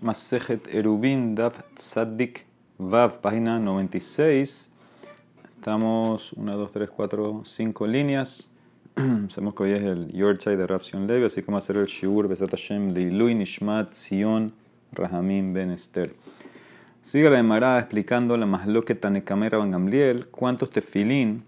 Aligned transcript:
Masejet 0.00 0.66
Erubin, 0.74 1.34
Dav 1.34 1.52
Tzadik 1.74 2.46
Vav, 2.78 3.20
página 3.20 3.58
96. 3.58 4.68
Estamos 5.56 6.32
1, 6.32 6.56
2, 6.56 6.72
3, 6.72 6.90
4, 6.90 7.42
5 7.44 7.86
líneas. 7.86 8.50
Sabemos 9.28 9.54
que 9.54 9.62
hoy 9.62 9.72
es 9.72 9.82
el 9.82 10.12
Yorchai 10.12 10.56
de 10.56 10.66
Rapsion 10.66 11.06
Levi, 11.06 11.26
así 11.26 11.42
como 11.42 11.58
hacer 11.58 11.76
el 11.76 11.86
Shiur 11.86 12.28
Besat 12.28 12.50
Hashem 12.50 12.92
Nishmat 12.92 13.92
Sion 13.92 14.52
Rahamim 14.92 15.52
Ben 15.52 15.70
Esther. 15.70 16.14
Sigue 17.02 17.30
la 17.30 17.38
Emara 17.38 17.78
explicando 17.78 18.36
la 18.36 18.46
Masloque 18.46 18.94
Tanekamera 18.94 19.58
Van 19.58 19.70
Gamliel, 19.70 20.26
cuántos 20.28 20.70
tefilín 20.70 21.44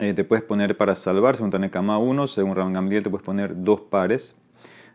eh, 0.00 0.14
te 0.14 0.22
puedes 0.22 0.44
poner 0.44 0.76
para 0.76 0.94
salvar, 0.94 1.36
según 1.36 1.50
Tanekama 1.50 1.98
uno, 1.98 2.28
según 2.28 2.54
Rabban 2.54 2.72
Gamliel 2.72 3.02
te 3.02 3.10
puedes 3.10 3.24
poner 3.24 3.64
dos 3.64 3.80
pares. 3.80 4.36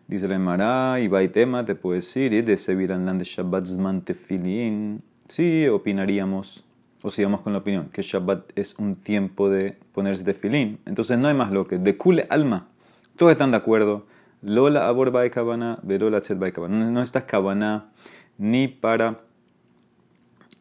Dice 0.08 0.28
la 0.28 0.36
Emara, 0.36 1.00
y 1.00 1.08
Baitema 1.08 1.66
te 1.66 1.76
puede 1.76 1.98
decir, 1.98 2.34
y 2.34 2.42
de 2.42 2.58
Seviranlan 2.58 3.18
de 3.18 3.24
Shabbat 3.24 3.66
Zman 3.66 4.02
Tefilin. 4.02 5.02
Sí, 5.28 5.68
opinaríamos, 5.68 6.66
o 7.02 7.10
sigamos 7.10 7.42
con 7.42 7.54
la 7.54 7.60
opinión, 7.60 7.90
que 7.92 8.02
Shabbat 8.02 8.52
es 8.56 8.78
un 8.78 8.96
tiempo 8.96 9.50
de 9.50 9.78
ponerse 9.94 10.24
tefilín. 10.24 10.80
Entonces 10.86 11.18
no 11.18 11.28
hay 11.28 11.34
más 11.34 11.52
lo 11.52 11.68
que, 11.68 11.78
de 11.78 11.98
Kule 11.98 12.28
Alma. 12.30 12.68
Todos 13.16 13.32
están 13.32 13.52
de 13.52 13.58
acuerdo. 13.58 14.06
Lola 14.42 14.88
Abor 14.88 15.12
Baikabana, 15.12 15.80
Verola 15.84 16.22
Tzet 16.22 16.38
Baikabana. 16.38 16.92
No 16.92 17.02
estás 17.02 17.24
cabana 17.24 17.92
ni 18.38 18.68
para 18.68 19.22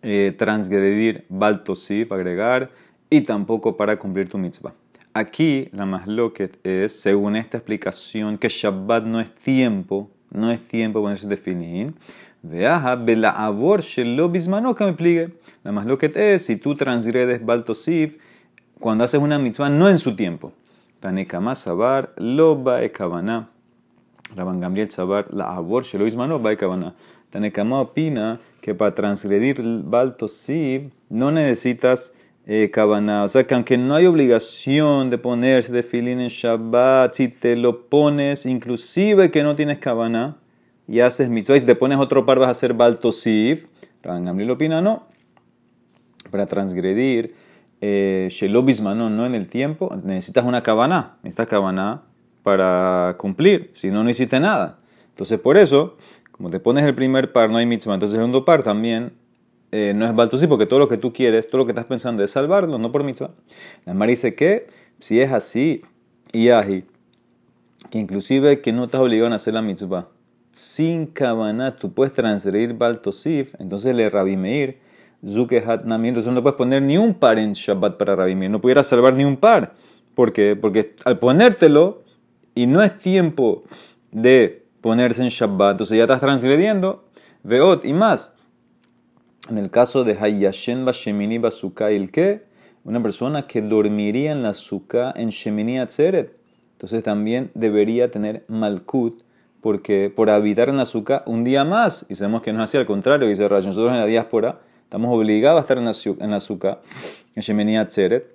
eh, 0.02 0.34
transgredir 0.38 1.26
Baltosif, 1.28 2.12
agregar, 2.12 2.70
y 3.10 3.22
tampoco 3.22 3.76
para 3.76 3.98
cumplir 3.98 4.28
tu 4.28 4.38
mitzvah. 4.38 4.74
Aquí 5.14 5.68
la 5.72 5.84
más 5.84 6.06
loquet 6.06 6.58
es, 6.64 6.98
según 6.98 7.36
esta 7.36 7.58
explicación, 7.58 8.38
que 8.38 8.48
Shabbat 8.48 9.04
no 9.04 9.20
es 9.20 9.30
tiempo, 9.34 10.10
no 10.30 10.50
es 10.50 10.66
tiempo 10.66 11.02
ponerse 11.02 11.28
tefilín. 11.28 11.96
Veaja, 12.42 12.96
la 12.96 13.30
abor 13.30 13.82
shelo 13.82 14.30
bismano 14.30 14.74
que 14.74 14.84
me 14.84 14.94
pligue. 14.94 15.34
La 15.64 15.72
más 15.72 15.84
loquet 15.84 16.16
es, 16.16 16.46
si 16.46 16.56
tú 16.56 16.76
transgredes 16.76 17.44
baltosif, 17.44 18.16
cuando 18.80 19.04
haces 19.04 19.20
una 19.20 19.38
mitzvah, 19.38 19.68
no 19.68 19.90
en 19.90 19.98
su 19.98 20.16
tiempo. 20.16 20.54
Tanekama 21.00 21.56
sabar, 21.56 22.14
lo 22.16 22.56
baekavana. 22.56 23.50
Rabban 24.34 24.60
Gamliel 24.60 24.90
sabar, 24.90 25.26
la 25.30 25.54
abor 25.54 25.84
shelo 25.84 26.06
bismano 26.06 26.38
baekavana. 26.38 26.94
Tanekama 27.28 27.80
opina 27.80 28.40
que 28.62 28.74
para 28.74 28.94
transgredir 28.94 29.60
baltosif 29.62 30.90
no 31.10 31.30
necesitas 31.30 32.14
eh, 32.46 32.70
O 32.76 33.28
sea 33.28 33.44
que 33.46 33.54
aunque 33.54 33.78
no 33.78 33.94
hay 33.94 34.06
obligación 34.06 35.10
de 35.10 35.18
ponerse 35.18 35.72
de 35.72 35.82
filín 35.82 36.20
en 36.20 36.28
Shabbat, 36.28 37.14
si 37.14 37.28
te 37.28 37.56
lo 37.56 37.86
pones, 37.88 38.46
inclusive 38.46 39.30
que 39.30 39.42
no 39.42 39.54
tienes 39.54 39.78
cabana 39.78 40.38
y 40.88 41.00
haces 41.00 41.28
mitzvah, 41.28 41.56
y 41.56 41.60
si 41.60 41.66
te 41.66 41.76
pones 41.76 41.98
otro 41.98 42.26
par 42.26 42.38
vas 42.38 42.48
a 42.48 42.50
hacer 42.50 42.74
baltosif, 42.74 43.66
Rabban 44.02 44.46
lo 44.46 44.54
opina 44.54 44.80
no. 44.80 45.06
Para 46.30 46.46
transgredir, 46.46 47.34
eh, 47.80 48.28
no 48.42 49.26
en 49.26 49.34
el 49.34 49.46
tiempo, 49.46 49.94
necesitas 50.02 50.44
una 50.44 50.62
cabana, 50.62 51.18
necesitas 51.22 51.46
cabana 51.46 52.02
para 52.42 53.16
cumplir, 53.18 53.70
si 53.74 53.90
no, 53.90 54.02
no 54.02 54.10
hiciste 54.10 54.40
nada. 54.40 54.80
Entonces 55.10 55.38
por 55.38 55.56
eso, 55.56 55.96
como 56.32 56.50
te 56.50 56.58
pones 56.58 56.84
el 56.84 56.94
primer 56.94 57.32
par, 57.32 57.50
no 57.50 57.58
hay 57.58 57.66
mitzvah, 57.66 57.94
entonces 57.94 58.14
el 58.16 58.22
segundo 58.22 58.44
par 58.44 58.64
también 58.64 59.12
eh, 59.72 59.94
no 59.94 60.06
es 60.06 60.14
baltosí, 60.14 60.46
porque 60.46 60.66
todo 60.66 60.78
lo 60.78 60.88
que 60.88 60.98
tú 60.98 61.12
quieres, 61.14 61.48
todo 61.48 61.58
lo 61.58 61.64
que 61.64 61.72
estás 61.72 61.86
pensando 61.86 62.22
es 62.22 62.30
salvarlo, 62.30 62.78
no 62.78 62.92
por 62.92 63.04
mitzvah. 63.04 63.30
La 63.86 63.94
Mar 63.94 64.10
dice 64.10 64.34
que 64.34 64.66
si 64.98 65.20
es 65.20 65.32
así, 65.32 65.80
y 66.32 66.50
aji, 66.50 66.84
que 67.90 67.98
inclusive 67.98 68.60
que 68.60 68.72
no 68.72 68.84
estás 68.84 69.00
obligado 69.00 69.32
a 69.32 69.36
hacer 69.36 69.54
la 69.54 69.62
mitzvah, 69.62 70.08
sin 70.52 71.06
kavanah 71.06 71.76
tú 71.76 71.92
puedes 71.94 72.12
transferir 72.12 72.74
baltosif, 72.74 73.54
entonces 73.58 73.96
le 73.96 74.10
rabimeir, 74.10 74.78
zukehat 75.26 75.84
nami, 75.84 76.08
entonces 76.08 76.32
no 76.32 76.42
puedes 76.42 76.56
poner 76.56 76.82
ni 76.82 76.98
un 76.98 77.14
par 77.14 77.38
en 77.38 77.54
Shabbat 77.54 77.96
para 77.96 78.14
rabimeir, 78.14 78.50
no 78.50 78.60
pudieras 78.60 78.86
salvar 78.86 79.14
ni 79.14 79.24
un 79.24 79.38
par. 79.38 79.74
¿Por 80.14 80.34
qué? 80.34 80.54
Porque 80.54 80.94
al 81.06 81.18
ponértelo, 81.18 82.02
y 82.54 82.66
no 82.66 82.82
es 82.82 82.98
tiempo 82.98 83.64
de 84.10 84.66
ponerse 84.82 85.22
en 85.22 85.30
Shabbat, 85.30 85.72
entonces 85.72 85.96
ya 85.96 86.04
estás 86.04 86.20
transgrediendo, 86.20 87.04
veot 87.42 87.86
y 87.86 87.94
más. 87.94 88.34
En 89.50 89.58
el 89.58 89.70
caso 89.70 90.04
de 90.04 90.16
Hayashen 90.18 90.84
Bashemini 90.84 91.38
Basuka 91.38 91.90
el 91.90 92.12
que, 92.12 92.44
una 92.84 93.02
persona 93.02 93.46
que 93.46 93.60
dormiría 93.60 94.32
en 94.32 94.42
la 94.42 94.54
suka 94.54 95.12
en 95.16 95.30
Shemini 95.30 95.78
Atzeret. 95.78 96.36
Entonces 96.72 97.02
también 97.02 97.50
debería 97.54 98.10
tener 98.10 98.44
Malkut, 98.48 99.22
porque 99.60 100.12
por 100.14 100.30
habitar 100.30 100.68
en 100.68 100.76
la 100.76 100.86
suka 100.86 101.22
un 101.26 101.44
día 101.44 101.64
más, 101.64 102.06
y 102.08 102.14
sabemos 102.14 102.42
que 102.42 102.52
no 102.52 102.62
es 102.62 102.70
así, 102.70 102.76
al 102.76 102.86
contrario, 102.86 103.28
dice 103.28 103.48
Rayo, 103.48 103.66
nosotros 103.66 103.92
en 103.92 103.98
la 103.98 104.06
diáspora 104.06 104.60
estamos 104.84 105.16
obligados 105.16 105.58
a 105.58 105.60
estar 105.62 105.78
en 105.78 105.84
la, 105.84 105.92
en 105.92 106.40
suka, 106.40 106.80
en 107.34 107.42
Shemini 107.42 107.78
Atzeret, 107.78 108.26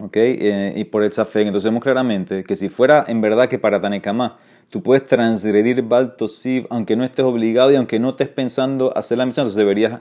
¿ok? 0.00 0.16
Eh, 0.16 0.72
y 0.76 0.84
por 0.84 1.02
el 1.02 1.10
Tzafek, 1.10 1.46
entonces 1.46 1.70
vemos 1.70 1.82
claramente 1.82 2.44
que 2.44 2.56
si 2.56 2.68
fuera 2.68 3.04
en 3.08 3.20
verdad 3.20 3.48
que 3.48 3.58
para 3.58 3.80
Tanekama, 3.80 4.38
tú 4.70 4.82
puedes 4.82 5.06
transgredir 5.06 5.82
Baltosiv 5.82 6.66
aunque 6.70 6.96
no 6.96 7.04
estés 7.04 7.24
obligado 7.24 7.72
y 7.72 7.76
aunque 7.76 7.98
no 7.98 8.10
estés 8.10 8.28
pensando 8.28 8.96
hacer 8.96 9.18
la 9.18 9.26
misión. 9.26 9.44
Entonces 9.44 9.58
deberías, 9.58 10.00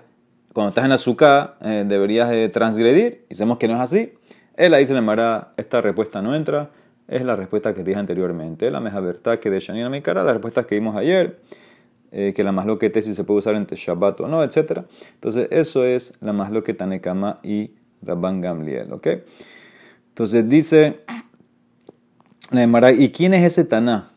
cuando 0.53 0.69
estás 0.69 0.85
en 0.85 0.91
azúcar, 0.91 1.57
eh, 1.61 1.85
deberías 1.88 2.31
eh, 2.31 2.50
transgredir. 2.50 3.25
Y 3.29 3.35
sabemos 3.35 3.57
que 3.57 3.67
no 3.67 3.75
es 3.75 3.81
así. 3.81 4.13
Él 4.55 4.73
ahí 4.73 4.85
se 4.85 4.94
le 4.94 5.00
llamará, 5.00 5.51
esta 5.57 5.81
respuesta 5.81 6.22
no 6.22 6.35
entra. 6.35 6.72
Es 7.07 7.23
la 7.23 7.35
respuesta 7.35 7.73
que 7.73 7.83
dije 7.83 8.00
anteriormente. 8.00 8.69
La 8.72 8.79
meja 8.79 9.00
verdad 9.00 9.39
que 9.39 9.50
de 9.50 9.59
Shanina 9.59 9.89
mi 9.89 10.01
cara, 10.01 10.23
la 10.23 10.33
respuesta 10.33 10.66
que 10.66 10.75
vimos 10.75 10.95
ayer. 10.95 11.39
Eh, 12.11 12.34
que 12.34 12.41
la 12.41 12.53
más 12.53 12.66
que 12.79 13.01
si 13.01 13.13
se 13.13 13.25
puede 13.25 13.39
usar 13.39 13.55
entre 13.55 13.75
Shabbat 13.75 14.22
o 14.22 14.28
no, 14.29 14.41
etc. 14.41 14.84
Entonces, 15.16 15.49
eso 15.51 15.84
es 15.84 16.13
la 16.22 16.31
más 16.31 16.51
que 16.63 16.73
Tanekama 16.73 17.39
y 17.44 17.73
Rabban 18.01 18.39
Gamliel. 18.39 18.94
¿ok? 18.94 19.07
Entonces 20.09 20.47
dice 20.47 21.01
la 22.51 22.91
¿y 22.91 23.11
quién 23.11 23.34
es 23.34 23.44
ese 23.44 23.66
Taná? 23.66 24.11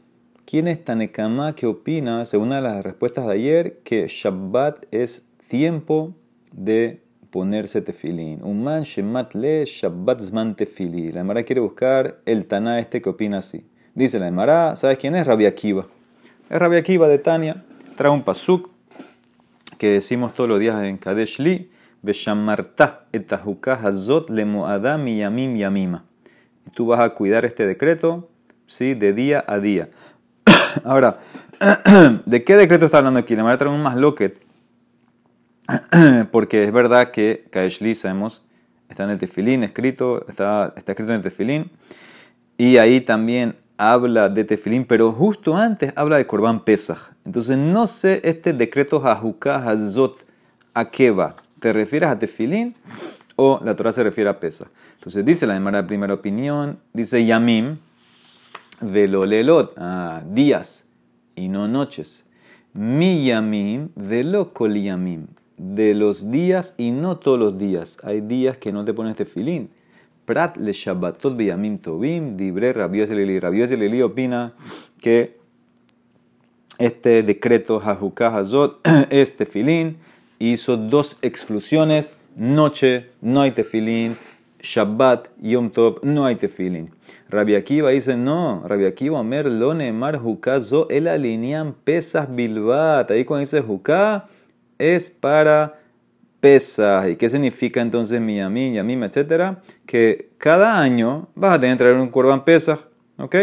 ¿Quién 0.51 0.67
es 0.67 0.85
Tanekama 0.85 1.55
que 1.55 1.69
opina, 1.69 2.27
según 2.27 2.49
una 2.49 2.57
de 2.57 2.63
las 2.63 2.83
respuestas 2.83 3.25
de 3.25 3.35
ayer, 3.35 3.79
que 3.85 4.09
Shabbat 4.09 4.85
es 4.91 5.29
tiempo 5.49 6.17
de 6.51 7.05
ponerse 7.31 7.83
tefilín? 7.83 8.41
Un 8.43 8.65
man 8.65 8.83
shemat 8.83 9.37
le 9.37 9.65
Shabbat 9.65 10.21
zman 10.21 10.57
tefilín. 10.57 11.15
La 11.15 11.21
Emara 11.21 11.45
quiere 11.45 11.61
buscar 11.61 12.19
el 12.27 12.47
Taná 12.47 12.81
este 12.81 13.01
que 13.01 13.11
opina 13.11 13.39
así. 13.39 13.65
Dice 13.95 14.19
la 14.19 14.27
Emara, 14.27 14.75
¿sabes 14.75 14.99
quién 14.99 15.15
es? 15.15 15.25
Rabbi 15.25 15.47
Akiva. 15.47 15.87
Es 16.51 16.59
Rabbi 16.59 16.79
Akiva 16.79 17.07
de 17.07 17.19
Tania. 17.19 17.65
Trae 17.95 18.11
un 18.11 18.25
pasuk 18.25 18.71
que 19.79 19.91
decimos 19.91 20.35
todos 20.35 20.51
los 20.51 20.59
días 20.59 20.83
en 20.83 20.99
Kadesh 20.99 21.39
Li. 21.39 21.71
Beshamarta 22.03 23.07
etahuka 23.13 23.75
hazot 23.75 24.29
le 24.31 24.47
moadam 24.47 25.07
yamim 25.07 25.55
yamima. 25.55 26.07
Tú 26.75 26.87
vas 26.87 26.99
a 26.99 27.11
cuidar 27.11 27.45
este 27.45 27.69
decreto, 27.69 28.29
¿sí? 28.67 28.95
De 28.95 29.13
día 29.13 29.45
a 29.47 29.61
día. 29.61 29.91
Ahora, 30.85 31.21
¿de 32.27 32.45
qué 32.45 32.57
decreto 32.57 32.87
está 32.87 32.99
hablando 32.99 33.21
aquí? 33.21 33.37
Le 33.37 33.43
voy 33.43 33.53
a 33.53 33.59
traer 33.59 33.75
un 33.75 33.83
más 33.83 33.97
loquet. 33.97 34.41
Porque 36.31 36.65
es 36.65 36.73
verdad 36.73 37.11
que 37.11 37.47
Kaeshli, 37.51 37.95
sabemos, 37.95 38.43
está 38.89 39.05
en 39.05 39.11
el 39.11 39.19
tefilín 39.19 39.63
escrito, 39.65 40.27
está, 40.29 40.73
está 40.77 40.93
escrito 40.93 41.13
en 41.13 41.17
el 41.17 41.23
tefilín. 41.23 41.71
Y 42.59 42.77
ahí 42.79 43.01
también 43.01 43.57
habla 43.79 44.29
de 44.29 44.45
tefilín, 44.45 44.85
pero 44.85 45.13
justo 45.13 45.57
antes 45.57 45.93
habla 45.97 46.19
de 46.19 46.27
Corban 46.27 46.65
Pesach. 46.65 47.13
Entonces, 47.25 47.57
no 47.57 47.87
sé 47.87 48.21
este 48.25 48.53
decreto 48.53 49.07
Hajuka 49.07 49.57
Hazot, 49.57 50.19
¿a 50.75 50.91
qué 50.91 51.11
va? 51.11 51.37
¿Te 51.61 51.73
refieres 51.73 52.11
a 52.11 52.19
tefilín 52.19 52.75
o 53.37 53.61
la 53.65 53.75
Torah 53.77 53.93
se 53.93 54.03
refiere 54.03 54.29
a 54.29 54.39
Pesach? 54.39 54.69
Entonces, 54.97 55.25
dice 55.25 55.47
la 55.47 55.59
de 55.59 55.83
primera 55.85 56.13
opinión, 56.13 56.79
dice 56.93 57.25
Yamim, 57.25 57.79
velolelot, 58.81 59.75
ah, 59.77 60.23
días 60.27 60.89
y 61.37 61.49
no 61.49 61.69
noches. 61.69 62.27
Mi 62.73 63.27
yamim 63.27 63.91
velo 63.97 64.51
kol 64.53 64.75
yamim, 64.75 65.27
de 65.57 65.95
los 65.95 66.31
días 66.31 66.75
y 66.79 66.91
no 66.91 67.19
todos 67.19 67.39
los 67.39 67.59
días. 67.59 67.99
Hay 68.03 68.21
días 68.21 68.57
que 68.59 68.73
no 68.73 68.85
te 68.85 68.95
pones 68.95 69.17
tefilín. 69.17 69.71
Prat 70.25 70.57
le 70.57 70.73
shabbatot 70.73 71.37
beyamim 71.37 71.79
tovim, 71.79 72.37
dibre 72.37 72.73
rabios 72.73 73.11
elili. 73.11 73.41
Rabios 73.41 73.71
elili 73.73 74.01
opina 74.03 74.55
que 75.01 75.39
este 76.79 77.23
decreto 77.23 77.81
Hajukah 77.81 78.37
Hazot 78.37 78.81
es 79.11 79.37
tefilín. 79.37 79.99
Hizo 80.39 80.77
dos 80.77 81.19
exclusiones. 81.21 82.17
Noche 82.37 83.11
no 83.21 83.43
hay 83.43 83.51
tefilín. 83.51 84.17
Shabbat, 84.63 85.29
Yom 85.41 85.71
Tov, 85.71 86.01
no 86.03 86.27
hay 86.27 86.37
tefilín. 86.37 86.91
Rabbi 87.29 87.55
Akiva 87.55 87.91
dice, 87.91 88.17
no, 88.17 88.63
Rabbi 88.67 88.85
Akiva, 88.85 89.21
Omer, 89.21 89.47
Lone, 89.51 89.93
Mar, 89.93 90.19
Jukazo, 90.19 90.89
el 90.91 91.09
alinean 91.09 91.75
pesas 91.75 92.35
bilbat. 92.35 93.11
Ahí 93.11 93.25
cuando 93.25 93.41
dice 93.41 93.61
Juká, 93.61 94.29
es 94.79 95.11
para 95.11 95.81
pesas. 96.41 97.09
¿Y 97.09 97.17
qué 97.17 97.29
significa 97.29 97.81
entonces 97.81 98.21
Miyamim, 98.21 98.75
Yamim, 98.75 99.05
etcétera? 99.05 99.63
Que 99.87 100.31
cada 100.39 100.81
año 100.81 101.29
vas 101.35 101.55
a 101.55 101.61
tener 101.61 101.77
que 101.77 101.85
traer 101.85 101.97
un 101.97 102.09
corban 102.09 102.45
pesas, 102.45 102.81
¿ok? 103.19 103.37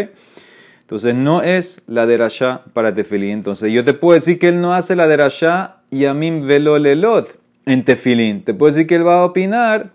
Entonces 0.80 1.14
no 1.14 1.42
es 1.42 1.82
la 1.86 2.06
derashá 2.06 2.64
para 2.72 2.94
tefilín. 2.94 3.32
Entonces 3.32 3.70
yo 3.72 3.84
te 3.84 3.94
puedo 3.94 4.14
decir 4.14 4.38
que 4.38 4.48
él 4.48 4.60
no 4.60 4.74
hace 4.74 4.96
la 4.96 5.06
derashá 5.06 5.82
yamim 5.90 6.46
velo 6.46 6.78
lelot 6.78 7.38
en 7.66 7.84
tefilín. 7.84 8.42
Te 8.42 8.54
puedo 8.54 8.72
decir 8.72 8.86
que 8.86 8.94
él 8.94 9.06
va 9.06 9.20
a 9.20 9.24
opinar 9.24 9.92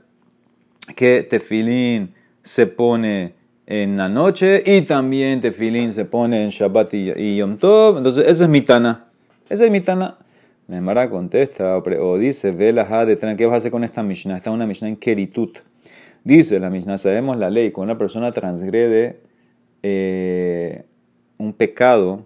que 0.95 1.23
tefilín 1.23 2.13
se 2.41 2.67
pone 2.67 3.35
en 3.65 3.97
la 3.97 4.09
noche 4.09 4.61
y 4.65 4.81
también 4.81 5.41
tefilín 5.41 5.93
se 5.93 6.05
pone 6.05 6.43
en 6.43 6.49
Shabbat 6.49 6.93
y, 6.93 7.37
Yom 7.37 7.57
Tov. 7.57 7.97
Entonces, 7.97 8.27
esa 8.27 8.43
es 8.43 8.49
mi 8.49 8.61
tana. 8.61 9.07
Esa 9.49 9.65
es 9.65 9.71
mi 9.71 9.81
tana. 9.81 10.17
Nemara 10.67 11.09
contesta 11.09 11.77
o, 11.77 12.17
dice, 12.17 12.51
ve 12.51 12.71
la 12.71 13.05
de 13.05 13.17
¿qué 13.37 13.45
vas 13.45 13.53
a 13.53 13.57
hacer 13.57 13.71
con 13.71 13.83
esta 13.83 14.01
Mishnah? 14.01 14.37
Está 14.37 14.51
una 14.51 14.65
Mishnah 14.65 14.89
en 14.89 14.95
Keritut. 14.95 15.59
Dice 16.23 16.59
la 16.59 16.69
Mishnah, 16.69 16.97
sabemos 16.97 17.37
la 17.37 17.49
ley, 17.49 17.71
cuando 17.71 17.93
una 17.93 17.99
persona 17.99 18.31
transgrede 18.31 19.19
eh, 19.81 20.85
un 21.37 21.51
pecado 21.51 22.25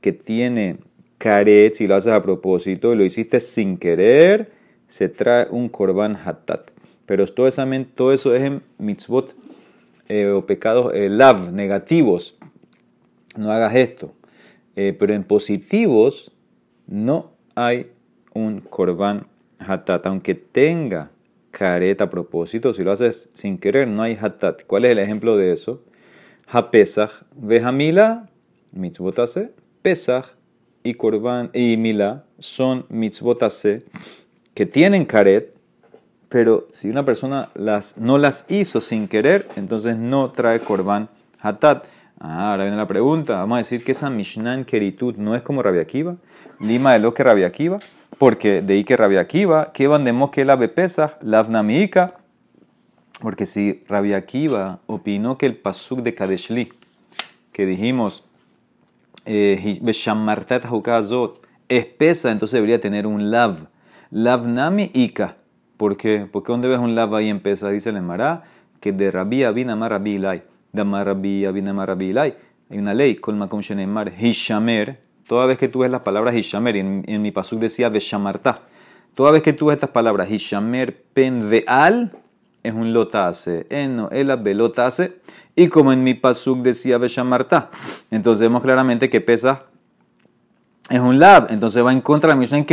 que 0.00 0.12
tiene 0.12 0.78
caret, 1.18 1.74
si 1.74 1.88
lo 1.88 1.96
haces 1.96 2.12
a 2.12 2.22
propósito 2.22 2.92
y 2.92 2.96
lo 2.96 3.04
hiciste 3.04 3.40
sin 3.40 3.76
querer, 3.76 4.52
se 4.86 5.08
trae 5.08 5.48
un 5.50 5.68
korban 5.68 6.16
hatat. 6.16 6.62
Pero 7.06 7.26
todo, 7.26 7.48
eso 7.48 8.34
es 8.34 8.42
en 8.42 8.62
mitzvot 8.78 9.34
eh, 10.08 10.28
o 10.28 10.46
pecados 10.46 10.92
eh, 10.94 11.08
lav, 11.08 11.52
negativos. 11.52 12.36
No 13.36 13.50
hagas 13.50 13.74
esto. 13.74 14.12
pero 14.74 15.14
en 15.14 15.24
positivos 15.24 16.32
no 16.86 17.32
hay 17.54 17.92
un 18.32 18.60
korban 18.60 19.26
hatat. 19.58 20.06
Aunque 20.06 20.34
tenga 20.34 21.10
careta 21.50 22.04
a 22.04 22.10
propósito, 22.10 22.74
si 22.74 22.82
lo 22.82 22.92
haces 22.92 23.28
sin 23.34 23.58
querer, 23.58 23.88
no 23.88 24.02
hay 24.02 24.16
hatat. 24.20 24.64
¿Cuál 24.66 24.84
es 24.84 24.92
el 24.92 24.98
ejemplo 24.98 25.36
de 25.36 25.52
eso? 25.52 25.82
Ha-pesach, 26.48 27.10
vejamila, 27.36 28.28
mitzvotase, 28.72 29.52
pesach 29.82 30.26
y 30.82 30.94
korban 30.94 31.50
y 31.54 31.76
mila 31.76 32.24
son 32.38 32.84
mitzvotase 32.90 33.84
que 34.52 34.66
tienen 34.66 35.04
caret, 35.04 35.56
pero 36.34 36.66
si 36.72 36.90
una 36.90 37.04
persona 37.04 37.50
las, 37.54 37.96
no 37.96 38.18
las 38.18 38.44
hizo 38.48 38.80
sin 38.80 39.06
querer, 39.06 39.46
entonces 39.54 39.96
no 39.96 40.32
trae 40.32 40.58
korban 40.58 41.08
hatat. 41.40 41.84
Ah, 42.18 42.50
ahora 42.50 42.64
viene 42.64 42.76
la 42.76 42.88
pregunta. 42.88 43.36
Vamos 43.36 43.54
a 43.54 43.58
decir 43.58 43.84
que 43.84 43.92
esa 43.92 44.10
Mishnah 44.10 44.54
en 44.54 44.64
Keritut 44.64 45.16
no 45.16 45.36
es 45.36 45.42
como 45.42 45.62
Rabiakiva. 45.62 46.16
Lima 46.58 46.94
de 46.94 46.98
lo 46.98 47.14
que 47.14 47.22
Rabiakiva. 47.22 47.78
Porque 48.18 48.62
de 48.62 48.74
ahí 48.74 48.82
que 48.82 48.96
Rabiakiva, 48.96 49.70
que 49.72 49.86
van 49.86 50.02
de 50.04 50.28
que 50.32 50.44
la 50.44 50.56
bepesa, 50.56 51.12
la 51.22 51.46
Porque 53.20 53.46
si 53.46 53.84
Rabiakiva 53.86 54.80
opinó 54.86 55.38
que 55.38 55.46
el 55.46 55.56
pasuk 55.56 56.00
de 56.00 56.16
Kadeshli, 56.16 56.72
que 57.52 57.64
dijimos, 57.64 58.24
eh, 59.24 59.78
es 61.68 61.86
pesa, 61.86 62.32
entonces 62.32 62.54
debería 62.54 62.80
tener 62.80 63.06
un 63.06 63.30
lav. 63.30 63.68
Lavnami 64.10 64.90
ika. 64.94 65.36
¿Por 65.76 65.96
qué? 65.96 66.26
Porque 66.30 66.52
¿dónde 66.52 66.68
ves 66.68 66.78
un 66.78 66.94
lav 66.94 67.14
ahí 67.14 67.28
en 67.28 67.40
pesa? 67.40 67.70
Dice 67.70 67.90
el 67.90 67.96
Emara, 67.96 68.44
que 68.80 68.92
de 68.92 69.10
Rabbi 69.10 69.44
Abin 69.44 69.68
Rabbi 69.68 70.14
Ilai. 70.14 70.42
De 70.72 70.84
Rabbi 70.84 71.44
Abin 71.44 71.66
Rabbi 71.66 72.06
Ilai. 72.06 72.36
Hay 72.70 72.78
una 72.78 72.94
ley, 72.94 73.16
con 73.16 73.38
Makom 73.38 73.60
Shenemar, 73.60 74.12
Hishamer, 74.18 75.00
Toda 75.26 75.46
vez 75.46 75.56
que 75.56 75.68
tú 75.68 75.80
ves 75.80 75.90
las 75.90 76.02
palabras 76.02 76.34
Hishamer, 76.34 76.76
en, 76.76 77.02
en 77.06 77.22
mi 77.22 77.30
pasuk 77.30 77.58
decía 77.58 77.88
Beshamarta. 77.88 78.60
Toda 79.14 79.30
vez 79.30 79.42
que 79.42 79.54
tú 79.54 79.66
ves 79.66 79.76
estas 79.76 79.90
palabras 79.90 80.30
Hishamer 80.30 81.02
pen 81.14 81.48
veal, 81.48 82.12
es 82.62 82.74
un 82.74 82.92
lotase. 82.92 83.66
Eno, 83.70 84.10
el 84.10 84.34
belotase. 84.36 85.20
Y 85.56 85.68
como 85.68 85.92
en 85.92 86.04
mi 86.04 86.14
pasuk 86.14 86.58
decía 86.60 86.98
Beshamarta. 86.98 87.70
Entonces 88.10 88.42
vemos 88.42 88.62
claramente 88.62 89.08
que 89.08 89.20
pesa 89.20 89.64
es 90.90 91.00
un 91.00 91.18
lab. 91.18 91.46
Entonces 91.50 91.84
va 91.84 91.92
en 91.92 92.02
contra 92.02 92.28
de 92.28 92.34
la 92.34 92.40
Mishnah 92.40 92.58
en 92.58 92.64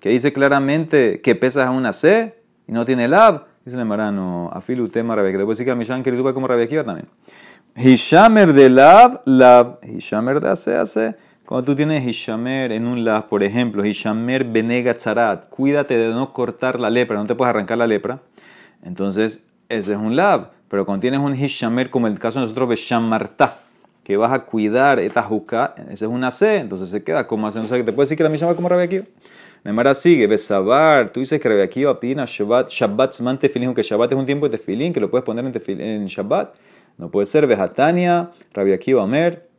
que 0.00 0.08
dice 0.08 0.32
claramente 0.32 1.20
que 1.20 1.34
pesa 1.34 1.64
es 1.64 1.70
una 1.70 1.92
C 1.92 2.34
y 2.66 2.72
no 2.72 2.84
tiene 2.84 3.08
lab. 3.08 3.46
Dice 3.64 3.78
el 3.78 3.84
marano, 3.84 4.50
afilu 4.52 4.88
tema 4.88 5.14
que 5.16 5.22
Te 5.22 5.32
puedo 5.32 5.50
decir 5.50 5.66
que 5.66 5.72
en 5.72 6.02
Keritut 6.02 6.26
va 6.26 6.34
como 6.34 6.48
Rabekiva 6.48 6.82
también. 6.82 7.08
Hishamer 7.76 8.52
de 8.52 8.70
lab, 8.70 9.20
lab. 9.26 9.78
Hishamer 9.84 10.40
de 10.40 10.48
AC, 10.48 10.68
AC. 10.68 11.16
Cuando 11.50 11.64
tú 11.64 11.74
tienes 11.74 12.06
Hishamer 12.06 12.70
en 12.70 12.86
un 12.86 13.04
las, 13.04 13.24
por 13.24 13.42
ejemplo, 13.42 13.84
Hishamer 13.84 14.44
benega 14.44 14.96
tzarat, 14.96 15.48
cuídate 15.48 15.96
de 15.96 16.14
no 16.14 16.32
cortar 16.32 16.78
la 16.78 16.90
lepra, 16.90 17.16
no 17.16 17.26
te 17.26 17.34
puedes 17.34 17.50
arrancar 17.50 17.76
la 17.76 17.88
lepra, 17.88 18.20
entonces 18.84 19.42
ese 19.68 19.94
es 19.94 19.98
un 19.98 20.14
lab. 20.14 20.52
Pero 20.68 20.86
cuando 20.86 21.00
tienes 21.00 21.18
un 21.18 21.34
Hishamer, 21.34 21.90
como 21.90 22.06
el 22.06 22.20
caso 22.20 22.38
de 22.38 22.44
nosotros, 22.44 22.68
Beshamarta, 22.68 23.58
que 24.04 24.16
vas 24.16 24.32
a 24.32 24.44
cuidar 24.44 25.00
esta 25.00 25.24
juca, 25.24 25.74
ese 25.90 26.04
es 26.04 26.10
una 26.10 26.30
C, 26.30 26.58
entonces 26.58 26.88
se 26.88 27.02
queda 27.02 27.26
como 27.26 27.48
hace, 27.48 27.58
no 27.58 27.64
sé, 27.64 27.82
te 27.82 27.92
puedes 27.92 28.08
decir 28.08 28.16
que 28.16 28.22
la 28.22 28.30
misma 28.30 28.46
va 28.46 28.54
como 28.54 28.68
Rabbi. 28.68 29.02
Nemara 29.62 29.94
sigue, 29.94 30.26
Besabar, 30.26 31.12
tú 31.12 31.20
dices 31.20 31.40
que 31.40 31.62
Akiva 31.62 31.90
opina 31.90 32.24
Shabbat, 32.26 32.70
Shabbat 32.70 33.20
man 33.20 33.38
tefilin, 33.38 33.74
que 33.74 33.82
Shabbat 33.82 34.12
es 34.12 34.18
un 34.18 34.24
tiempo 34.24 34.48
de 34.48 34.56
tefilín, 34.56 34.92
que 34.92 35.00
lo 35.00 35.10
puedes 35.10 35.24
poner 35.24 35.44
en, 35.44 35.52
tefilin, 35.52 35.80
en 35.80 36.06
Shabbat. 36.06 36.54
No 36.96 37.10
puede 37.10 37.26
ser, 37.26 37.46
Bejatania, 37.46 38.30
Akiva 38.54 39.02
Omer, 39.02 39.50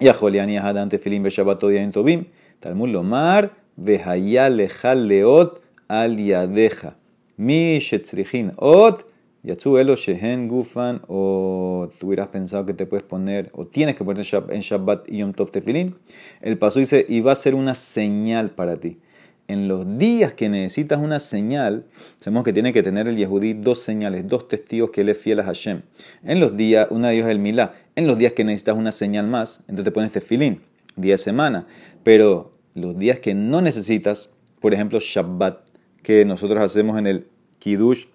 y 0.00 0.08
a 0.08 0.14
Joliani 0.14 0.58
Hadan 0.58 0.88
Tefilin 0.88 1.22
Beshabat 1.22 1.62
en 1.64 1.92
Tobim. 1.92 2.26
Talmud 2.60 2.88
Lomar, 2.88 3.52
Vehaya 3.76 4.48
Lejal 4.48 5.08
Leot 5.08 5.62
al 5.88 6.16
Yadeja. 6.16 6.96
Mi 7.36 7.78
Shetzrichin 7.78 8.52
Ot. 8.56 9.06
Yatsu 9.44 9.78
Elo 9.78 9.94
Shehen 9.94 10.48
Gufan. 10.48 11.02
O 11.06 11.90
tú 11.98 12.08
hubieras 12.08 12.28
pensado 12.28 12.66
que 12.66 12.74
te 12.74 12.86
puedes 12.86 13.04
poner, 13.04 13.50
o 13.52 13.66
tienes 13.66 13.94
que 13.94 14.04
poner 14.04 14.24
en 14.48 14.60
Shabbat 14.60 15.08
y 15.08 15.18
Yom 15.18 15.32
Tov 15.32 15.50
Tefilin. 15.50 15.94
El 16.40 16.58
paso 16.58 16.80
dice, 16.80 17.04
y 17.08 17.20
va 17.20 17.32
a 17.32 17.36
ser 17.36 17.54
una 17.54 17.74
señal 17.74 18.50
para 18.50 18.76
ti 18.76 18.98
en 19.46 19.68
los 19.68 19.98
días 19.98 20.32
que 20.32 20.48
necesitas 20.48 20.98
una 20.98 21.18
señal, 21.18 21.84
sabemos 22.20 22.44
que 22.44 22.52
tiene 22.52 22.72
que 22.72 22.82
tener 22.82 23.08
el 23.08 23.16
Yehudí 23.16 23.52
dos 23.52 23.80
señales, 23.80 24.26
dos 24.26 24.48
testigos 24.48 24.90
que 24.90 25.02
él 25.02 25.10
es 25.10 25.18
fiel 25.18 25.40
a 25.40 25.44
Hashem. 25.44 25.82
En 26.22 26.40
los 26.40 26.56
días, 26.56 26.88
una 26.90 27.08
de 27.08 27.14
ellos 27.16 27.26
es 27.26 27.32
el 27.32 27.38
Milá. 27.38 27.74
En 27.94 28.06
los 28.06 28.16
días 28.16 28.32
que 28.32 28.44
necesitas 28.44 28.76
una 28.76 28.92
señal 28.92 29.26
más, 29.26 29.60
entonces 29.60 29.84
te 29.84 29.90
pones 29.90 30.12
tefilín, 30.12 30.62
día 30.96 31.14
de 31.14 31.18
semana. 31.18 31.66
Pero 32.02 32.52
los 32.74 32.98
días 32.98 33.18
que 33.18 33.34
no 33.34 33.60
necesitas, 33.60 34.32
por 34.60 34.72
ejemplo, 34.72 34.98
Shabbat, 35.00 35.60
que 36.02 36.24
nosotros 36.24 36.62
hacemos 36.62 36.98
en 36.98 37.06
el 37.06 37.26
Kiddush, 37.58 38.06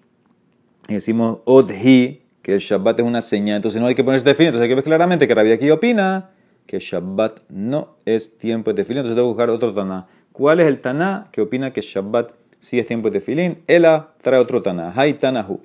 y 0.88 0.94
decimos 0.94 1.40
Odhi, 1.44 2.22
que 2.42 2.54
el 2.54 2.60
Shabbat 2.60 3.00
es 3.00 3.06
una 3.06 3.22
señal, 3.22 3.56
entonces 3.56 3.80
no 3.80 3.86
hay 3.86 3.94
que 3.94 4.02
ponerse 4.02 4.24
tefilín. 4.24 4.48
Entonces 4.48 4.64
hay 4.64 4.68
que 4.68 4.74
ver 4.74 4.84
claramente 4.84 5.28
que 5.28 5.34
Rabbi 5.34 5.52
aquí 5.52 5.70
opina 5.70 6.30
que 6.66 6.78
Shabbat 6.78 7.42
no 7.48 7.96
es 8.04 8.38
tiempo 8.38 8.70
de 8.70 8.76
tefilín, 8.76 9.00
entonces 9.00 9.16
tengo 9.16 9.28
que 9.28 9.34
buscar 9.34 9.50
otro 9.50 9.74
Taná. 9.74 10.06
¿Cuál 10.32 10.60
es 10.60 10.68
el 10.68 10.80
Taná 10.80 11.28
que 11.32 11.40
opina 11.40 11.72
que 11.72 11.80
Shabbat 11.80 12.32
sí 12.58 12.78
es 12.78 12.86
tiempo 12.86 13.10
de 13.10 13.18
tefilín? 13.18 13.58
Ela 13.66 14.10
trae 14.22 14.38
otro 14.38 14.62
Taná. 14.62 14.92
Hay 14.94 15.14
Tanahu. 15.14 15.60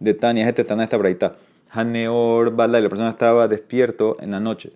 De 0.00 0.14
Tania, 0.14 0.48
este 0.48 0.64
Taná 0.64 0.84
está 0.84 0.96
braita. 0.96 1.36
Haneor 1.70 2.54
Balai, 2.54 2.82
la 2.82 2.88
persona 2.88 3.10
estaba 3.10 3.46
despierto 3.48 4.16
en 4.20 4.30
la 4.32 4.40
noche. 4.40 4.72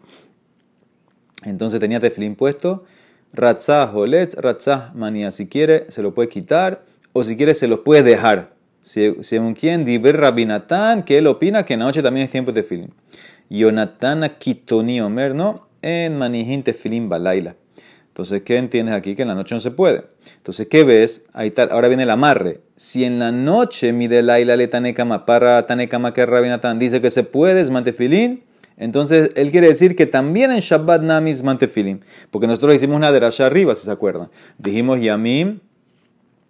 Entonces 1.45 1.81
tenía 1.81 2.01
tefilín 2.01 2.37
puesto. 2.37 2.85
Ratzah 3.33 3.91
Holetz, 3.93 4.37
Ratzah 4.37 4.93
Manía. 4.95 5.31
Si 5.31 5.49
quiere, 5.49 5.87
se 5.89 6.03
lo 6.03 6.15
puede 6.15 6.29
quitar. 6.29 6.83
O 7.13 7.25
si 7.25 7.37
quiere, 7.37 7.55
se 7.55 7.67
lo 7.67 7.83
puede 7.83 8.03
dejar. 8.03 8.53
Según 8.83 9.55
quien, 9.55 9.85
Diber 9.85 10.17
Rabinatán, 10.17 11.05
que 11.05 11.19
él 11.19 11.27
opina 11.27 11.65
que 11.65 11.75
en 11.75 11.81
la 11.81 11.87
noche 11.87 12.03
también 12.03 12.25
es 12.25 12.33
tiempo 12.33 12.53
de 12.53 12.63
tefilín. 12.63 12.93
Yonatana 13.49 14.39
Kitoni 14.39 15.01
Omer, 15.01 15.35
no, 15.35 15.69
en 15.83 16.17
Manijín 16.19 16.63
tefilín 16.63 17.09
Balaila. 17.09 17.57
Entonces, 18.13 18.43
¿qué 18.43 18.59
entiendes 18.59 18.95
aquí? 18.95 19.17
Que 19.17 19.23
en 19.23 19.29
la 19.29 19.35
noche 19.35 19.55
no 19.55 19.61
se 19.63 19.71
puede. 19.71 20.05
Entonces, 20.37 20.69
¿qué 20.69 20.85
ves? 20.85 21.25
Ahí 21.33 21.49
está, 21.49 21.63
ahora 21.63 21.89
viene 21.89 22.03
el 22.03 22.11
amarre. 22.11 22.61
Si 22.77 23.05
en 23.05 23.19
la 23.19 23.33
noche 23.33 23.95
mi 23.95 24.07
laila 24.07 24.55
le 24.55 24.69
tanekama 24.69 25.25
para 25.25 25.65
tanekama 25.67 26.13
que 26.13 26.27
rabinatán 26.27 26.79
dice 26.79 27.01
que 27.01 27.09
se 27.09 27.25
puede, 27.25 27.63
es 27.63 27.71
mantefilín, 27.71 28.45
entonces 28.77 29.31
él 29.35 29.51
quiere 29.51 29.69
decir 29.69 29.97
que 29.97 30.05
también 30.05 30.53
en 30.53 30.61
Shabbat 30.61 31.03
Namis 31.03 31.43
mantefilín. 31.43 32.03
Porque 32.31 32.47
nosotros 32.47 32.75
hicimos 32.75 32.97
una 32.97 33.13
derasha 33.13 33.47
arriba, 33.47 33.75
si 33.75 33.87
se 33.87 33.91
acuerdan. 33.91 34.29
Dijimos 34.59 35.01
yamim 35.01 35.61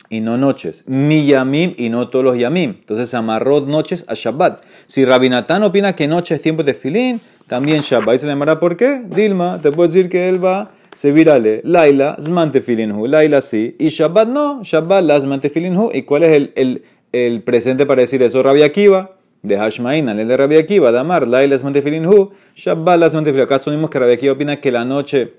y 0.08 0.20
no 0.20 0.38
noches. 0.38 0.82
Mi 0.88 1.26
yamim 1.26 1.74
y 1.76 1.90
no 1.90 2.08
todos 2.08 2.24
los 2.24 2.36
yamim. 2.36 2.70
Entonces 2.80 3.08
se 3.08 3.16
amarró 3.16 3.60
noches 3.60 4.04
a 4.08 4.14
Shabbat. 4.14 4.64
Si 4.86 5.04
Rabinatán 5.04 5.62
opina 5.62 5.94
que 5.94 6.08
noche 6.08 6.34
es 6.34 6.42
tiempo 6.42 6.64
de 6.64 6.74
filín, 6.74 7.20
también 7.46 7.82
Shabbat. 7.82 8.16
¿Y 8.16 8.18
se 8.18 8.26
le 8.26 8.32
llamará 8.32 8.58
por 8.58 8.76
qué? 8.76 9.00
Dilma, 9.04 9.60
te 9.62 9.70
puedo 9.70 9.86
decir 9.86 10.08
que 10.08 10.28
él 10.28 10.44
va 10.44 10.72
se 10.94 11.12
virale, 11.12 11.62
Laila, 11.64 12.16
Zman 12.20 12.50
Tefilinhu, 12.50 13.06
Laila 13.06 13.40
sí, 13.40 13.76
y 13.78 13.88
Shabbat 13.88 14.28
no, 14.28 14.62
Shabbat 14.62 15.04
la 15.04 15.20
Zman 15.20 15.40
Tefilinhu. 15.40 15.90
¿Y 15.92 16.02
cuál 16.02 16.24
es 16.24 16.32
el, 16.32 16.52
el, 16.54 16.82
el, 17.12 17.42
presente 17.42 17.86
para 17.86 18.02
decir 18.02 18.22
eso? 18.22 18.42
Rabia 18.42 18.66
Akiva, 18.66 19.16
de 19.42 19.56
Hashmaina, 19.56 20.12
el 20.12 20.28
de 20.28 20.36
Rabia 20.36 20.60
Akiva, 20.60 20.92
Damar, 20.92 21.26
Laila 21.26 21.58
Zman 21.58 21.72
Tefilinhu, 21.72 22.32
Shabbat 22.54 22.98
la 22.98 23.10
Zman 23.10 23.24
Tefilinhu. 23.24 23.44
Acaso 23.44 23.70
mismo 23.70 23.88
que 23.88 23.98
Rabia 23.98 24.14
Akiva 24.14 24.34
opina 24.34 24.60
que 24.60 24.70
la 24.70 24.84
noche 24.84 25.32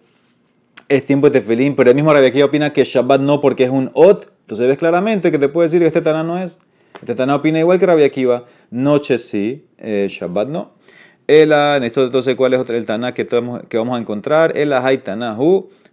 es 0.89 1.05
tiempo 1.05 1.29
de 1.29 1.39
Tefilin, 1.39 1.75
pero 1.75 1.89
el 1.89 1.95
mismo 1.95 2.13
Rabia 2.13 2.29
Akiva 2.29 2.45
opina 2.45 2.74
que 2.74 2.83
Shabbat 2.83 3.22
no 3.22 3.41
porque 3.41 3.65
es 3.65 3.69
un 3.69 3.91
Ot. 3.93 4.31
Entonces 4.41 4.67
ves 4.67 4.77
claramente 4.77 5.31
que 5.31 5.39
te 5.39 5.50
puede 5.50 5.67
decir 5.67 5.79
que 5.79 5.88
este 5.88 6.01
Taná 6.01 6.24
no 6.24 6.41
es. 6.41 6.60
Este 7.00 7.15
Taná 7.15 7.36
opina 7.36 7.60
igual 7.60 7.79
que 7.79 7.86
Rabia 7.86 8.05
Akiva, 8.05 8.45
noche 8.72 9.17
sí, 9.17 9.65
eh, 9.77 10.07
Shabbat 10.10 10.50
no. 10.50 10.72
Ela, 11.27 11.77
entonces, 11.77 12.36
¿cuál 12.36 12.53
es 12.53 12.70
el 12.70 12.86
Taná 12.86 13.13
que, 13.13 13.25
que 13.25 13.77
vamos 13.77 13.96
a 13.96 14.00
encontrar? 14.00 14.58
Ela 14.58 14.86
hay 14.86 15.01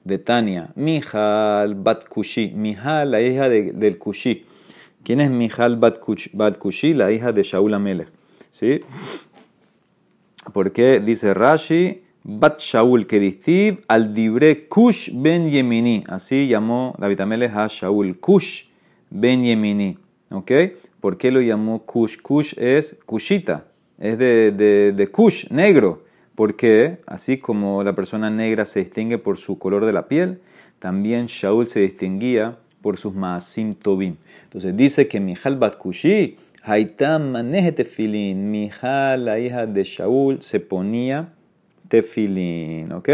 de 0.04 0.18
Tania. 0.18 0.72
Mijal 0.74 1.74
Bat 1.76 2.08
Kushi. 2.08 2.52
Mijal, 2.54 3.12
la 3.12 3.20
hija 3.20 3.48
del 3.48 3.98
Kushi. 3.98 4.44
¿Quién 5.04 5.20
es 5.20 5.30
Mijal 5.30 5.76
Bat 5.76 5.98
Kushi? 6.58 6.94
La 6.94 7.12
hija 7.12 7.32
de 7.32 7.42
Shaul 7.42 7.74
Amelech. 7.74 8.08
¿Sí? 8.50 8.80
Porque 10.52 11.00
dice 11.00 11.32
Rashi, 11.32 12.02
Bat 12.24 12.58
Shaul 12.58 13.06
que 13.06 13.20
distiv 13.20 13.84
al 13.86 14.12
dibre 14.12 14.66
Kush 14.66 15.10
ben 15.14 15.48
Yemini. 15.48 16.02
Así 16.08 16.48
llamó 16.48 16.96
David 16.98 17.20
Amelech 17.20 17.54
a 17.54 17.68
Shaul. 17.68 18.18
Kush 18.18 18.64
ben 19.10 19.44
Yemini. 19.44 19.96
¿Ok? 20.30 20.50
¿Por 21.00 21.18
qué 21.18 21.30
lo 21.30 21.40
llamó 21.40 21.84
Kush? 21.84 22.16
Kush 22.20 22.54
es 22.58 22.98
Kushita 23.06 23.69
es 24.00 24.18
de, 24.18 24.50
de, 24.50 24.92
de 24.92 25.06
kush, 25.08 25.48
negro, 25.50 26.02
porque 26.34 26.98
así 27.06 27.38
como 27.38 27.84
la 27.84 27.94
persona 27.94 28.30
negra 28.30 28.64
se 28.64 28.80
distingue 28.80 29.18
por 29.18 29.36
su 29.36 29.58
color 29.58 29.84
de 29.84 29.92
la 29.92 30.08
piel, 30.08 30.40
también 30.78 31.26
Shaul 31.26 31.68
se 31.68 31.80
distinguía 31.80 32.56
por 32.80 32.96
sus 32.96 33.14
maasim 33.14 33.74
tobim. 33.74 34.16
Entonces 34.44 34.74
dice 34.76 35.06
que 35.06 35.20
Mijal 35.20 35.56
bat 35.56 35.76
kushi, 35.76 36.38
haitam 36.62 37.32
maneje 37.32 37.72
tefilin, 37.72 38.50
Mijal, 38.50 39.26
la 39.26 39.38
hija 39.38 39.66
de 39.66 39.84
Shaul, 39.84 40.42
se 40.42 40.60
ponía 40.60 41.34
tefilin, 41.88 42.92
¿ok? 42.92 43.08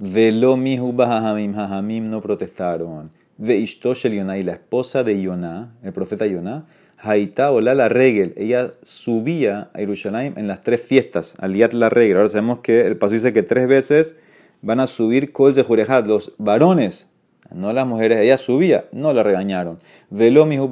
Velo 0.00 0.56
mihu 0.56 0.92
bahamim, 0.92 1.54
hajamim 1.54 2.10
no 2.10 2.20
protestaron. 2.20 3.12
Ve 3.38 3.58
ishtoshel 3.58 4.14
Yonah, 4.14 4.38
y 4.38 4.42
la 4.42 4.54
esposa 4.54 5.04
de 5.04 5.22
Yonah, 5.22 5.74
el 5.84 5.92
profeta 5.92 6.26
Yonah, 6.26 6.66
Haitá 7.04 7.50
Ola 7.50 7.74
la 7.74 7.88
Regel, 7.88 8.32
ella 8.36 8.74
subía 8.82 9.70
a 9.74 9.78
Jerusalén 9.78 10.34
en 10.36 10.46
las 10.46 10.62
tres 10.62 10.80
fiestas, 10.82 11.34
al 11.40 11.52
Yat 11.56 11.72
la 11.72 11.88
Regel. 11.88 12.16
Ahora 12.16 12.28
sabemos 12.28 12.60
que 12.60 12.86
el 12.86 12.96
paso 12.96 13.14
dice 13.14 13.32
que 13.32 13.42
tres 13.42 13.66
veces 13.66 14.20
van 14.60 14.78
a 14.78 14.86
subir 14.86 15.32
Kol 15.32 15.52
de 15.52 15.64
los 16.06 16.32
varones, 16.38 17.10
no 17.52 17.72
las 17.72 17.88
mujeres, 17.88 18.20
ella 18.20 18.38
subía, 18.38 18.84
no 18.92 19.12
la 19.12 19.24
regañaron. 19.24 19.80
Velo 20.10 20.46
mihu. 20.46 20.70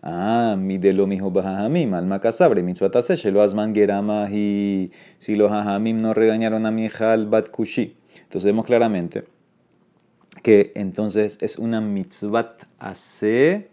Ah, 0.00 0.56
mi 0.56 0.78
de 0.78 0.92
lo 0.92 1.08
mihu 1.08 1.32
alma 1.40 2.20
casabre, 2.20 2.62
mitzvatase, 2.62 3.16
shelo 3.16 3.42
asman 3.42 3.74
gerama 3.74 4.28
y 4.30 4.92
si 5.18 5.34
los 5.34 5.50
hajamim 5.50 6.00
no 6.00 6.14
regañaron 6.14 6.66
a 6.66 6.70
mi 6.70 6.88
hal 6.88 7.26
bat 7.26 7.50
kushi. 7.50 7.96
Entonces 8.22 8.44
vemos 8.44 8.64
claramente 8.64 9.24
que 10.44 10.70
entonces 10.76 11.38
es 11.40 11.58
una 11.58 11.80
mitzvat 11.80 12.62
ase 12.78 13.71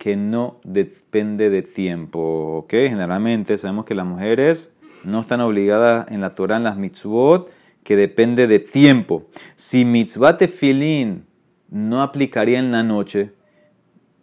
que 0.00 0.16
no 0.16 0.56
depende 0.64 1.50
de 1.50 1.60
tiempo. 1.60 2.56
¿ok? 2.64 2.70
Generalmente 2.70 3.58
sabemos 3.58 3.84
que 3.84 3.94
las 3.94 4.06
mujeres 4.06 4.74
no 5.04 5.20
están 5.20 5.42
obligadas 5.42 6.10
en 6.10 6.22
la 6.22 6.30
Torah, 6.30 6.56
en 6.56 6.64
las 6.64 6.78
mitzvot, 6.78 7.50
que 7.84 7.96
depende 7.96 8.46
de 8.46 8.60
tiempo. 8.60 9.26
Si 9.56 9.84
mitzvah 9.84 10.38
tefilin 10.38 11.26
no 11.68 12.00
aplicaría 12.00 12.58
en 12.58 12.72
la 12.72 12.82
noche 12.82 13.32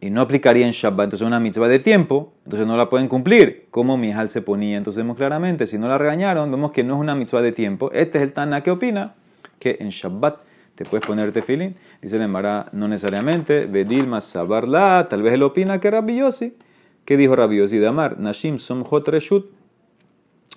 y 0.01 0.09
no 0.09 0.21
aplicaría 0.21 0.65
en 0.65 0.71
Shabbat, 0.71 1.05
entonces 1.05 1.21
es 1.21 1.27
una 1.27 1.39
mitzvah 1.39 1.67
de 1.67 1.77
tiempo, 1.77 2.33
entonces 2.45 2.65
no 2.65 2.75
la 2.75 2.89
pueden 2.89 3.07
cumplir. 3.07 3.67
Como 3.69 3.97
Mijal 3.97 4.31
se 4.31 4.41
ponía, 4.41 4.77
entonces 4.77 5.03
vemos 5.03 5.15
claramente, 5.15 5.67
si 5.67 5.77
no 5.77 5.87
la 5.87 5.99
regañaron, 5.99 6.49
vemos 6.49 6.71
que 6.71 6.83
no 6.83 6.95
es 6.95 7.01
una 7.01 7.13
mitzvah 7.13 7.43
de 7.43 7.51
tiempo. 7.51 7.91
Este 7.91 8.17
es 8.17 8.23
el 8.23 8.33
Tana 8.33 8.63
que 8.63 8.71
opina 8.71 9.13
que 9.59 9.77
en 9.79 9.89
Shabbat 9.89 10.39
te 10.77 10.85
puedes 10.85 11.05
poner 11.07 11.31
tefilín. 11.31 11.75
Dice 12.03 12.17
el 12.17 12.21
Emara, 12.21 12.69
no 12.71 12.87
necesariamente. 12.87 13.65
Bedilma 13.65 14.21
sabarla, 14.21 15.07
tal 15.09 15.23
vez 15.23 15.33
él 15.33 15.41
opina 15.41 15.79
que 15.79 15.89
Rabbi 15.89 16.17
Yossi. 16.17 16.55
¿Qué 17.03 17.17
dijo 17.17 17.35
Rabbi 17.35 17.57
Yossi 17.57 17.79
de 17.79 17.87
Amar? 17.87 18.19
Nashim 18.19 18.59
som 18.59 18.83
hot 18.83 19.07
reshut. 19.07 19.49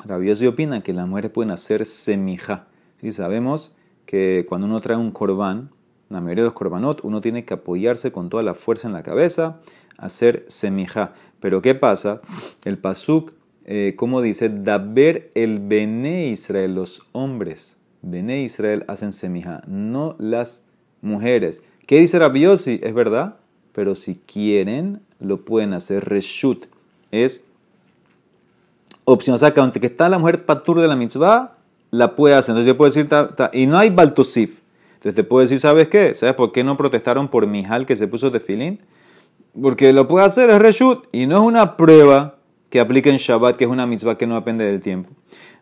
Rabbi 0.04 0.26
Yossi 0.26 0.46
opina 0.46 0.82
que 0.82 0.92
las 0.92 1.08
mujeres 1.08 1.30
pueden 1.30 1.50
hacer 1.50 1.86
semija. 1.86 2.66
¿Sí? 3.00 3.12
Sabemos 3.12 3.74
que 4.04 4.44
cuando 4.46 4.66
uno 4.66 4.82
trae 4.82 4.98
un 4.98 5.10
corbán, 5.10 5.70
la 6.10 6.20
mayoría 6.20 6.42
de 6.42 6.48
los 6.48 6.54
corbanot, 6.54 7.00
uno 7.02 7.22
tiene 7.22 7.46
que 7.46 7.54
apoyarse 7.54 8.12
con 8.12 8.28
toda 8.28 8.42
la 8.42 8.52
fuerza 8.52 8.88
en 8.88 8.92
la 8.92 9.02
cabeza, 9.02 9.60
hacer 9.96 10.44
semija. 10.48 11.14
Pero 11.40 11.62
¿qué 11.62 11.74
pasa? 11.74 12.20
El 12.66 12.76
pasuk, 12.76 13.32
eh, 13.64 13.94
como 13.96 14.20
dice, 14.20 14.50
daber 14.50 15.30
el 15.34 15.60
bene 15.60 16.26
Israel, 16.26 16.74
los 16.74 17.08
hombres 17.12 17.79
Bene 18.02 18.42
Israel 18.42 18.84
hacen 18.88 19.12
semija, 19.12 19.62
no 19.66 20.16
las 20.18 20.64
mujeres. 21.02 21.62
¿Qué 21.86 21.98
dice 21.98 22.18
Rabbi 22.18 22.42
Yossi? 22.42 22.80
Es 22.82 22.94
verdad, 22.94 23.36
pero 23.72 23.94
si 23.94 24.16
quieren, 24.16 25.02
lo 25.18 25.44
pueden 25.44 25.74
hacer. 25.74 26.08
Reshut 26.08 26.64
es 27.10 27.50
opción. 29.04 29.34
O 29.34 29.38
sea, 29.38 29.52
que 29.52 29.60
aunque 29.60 29.86
está 29.86 30.08
la 30.08 30.18
mujer 30.18 30.46
patur 30.46 30.80
de 30.80 30.88
la 30.88 30.96
mitzvah, 30.96 31.56
la 31.90 32.16
puede 32.16 32.34
hacer. 32.34 32.52
Entonces 32.52 32.68
yo 32.68 32.76
puedo 32.76 32.90
decir, 32.90 33.08
y 33.52 33.66
no 33.66 33.78
hay 33.78 33.90
baltusif. 33.90 34.60
Entonces 34.94 35.14
te 35.14 35.24
puedo 35.24 35.42
decir, 35.42 35.58
¿sabes 35.58 35.88
qué? 35.88 36.14
¿Sabes 36.14 36.34
por 36.34 36.52
qué 36.52 36.64
no 36.64 36.76
protestaron 36.76 37.28
por 37.28 37.46
Mijal 37.46 37.86
que 37.86 37.96
se 37.96 38.08
puso 38.08 38.30
de 38.30 38.40
filín? 38.40 38.80
Porque 39.60 39.92
lo 39.92 40.08
puede 40.08 40.24
hacer, 40.24 40.48
es 40.48 40.58
reshut. 40.58 41.04
Y 41.12 41.26
no 41.26 41.36
es 41.36 41.42
una 41.42 41.76
prueba 41.76 42.36
que 42.70 42.80
aplique 42.80 43.10
en 43.10 43.16
Shabbat, 43.16 43.56
que 43.56 43.64
es 43.64 43.70
una 43.70 43.86
mitzvah 43.86 44.16
que 44.16 44.26
no 44.26 44.36
depende 44.36 44.64
del 44.64 44.80
tiempo 44.80 45.10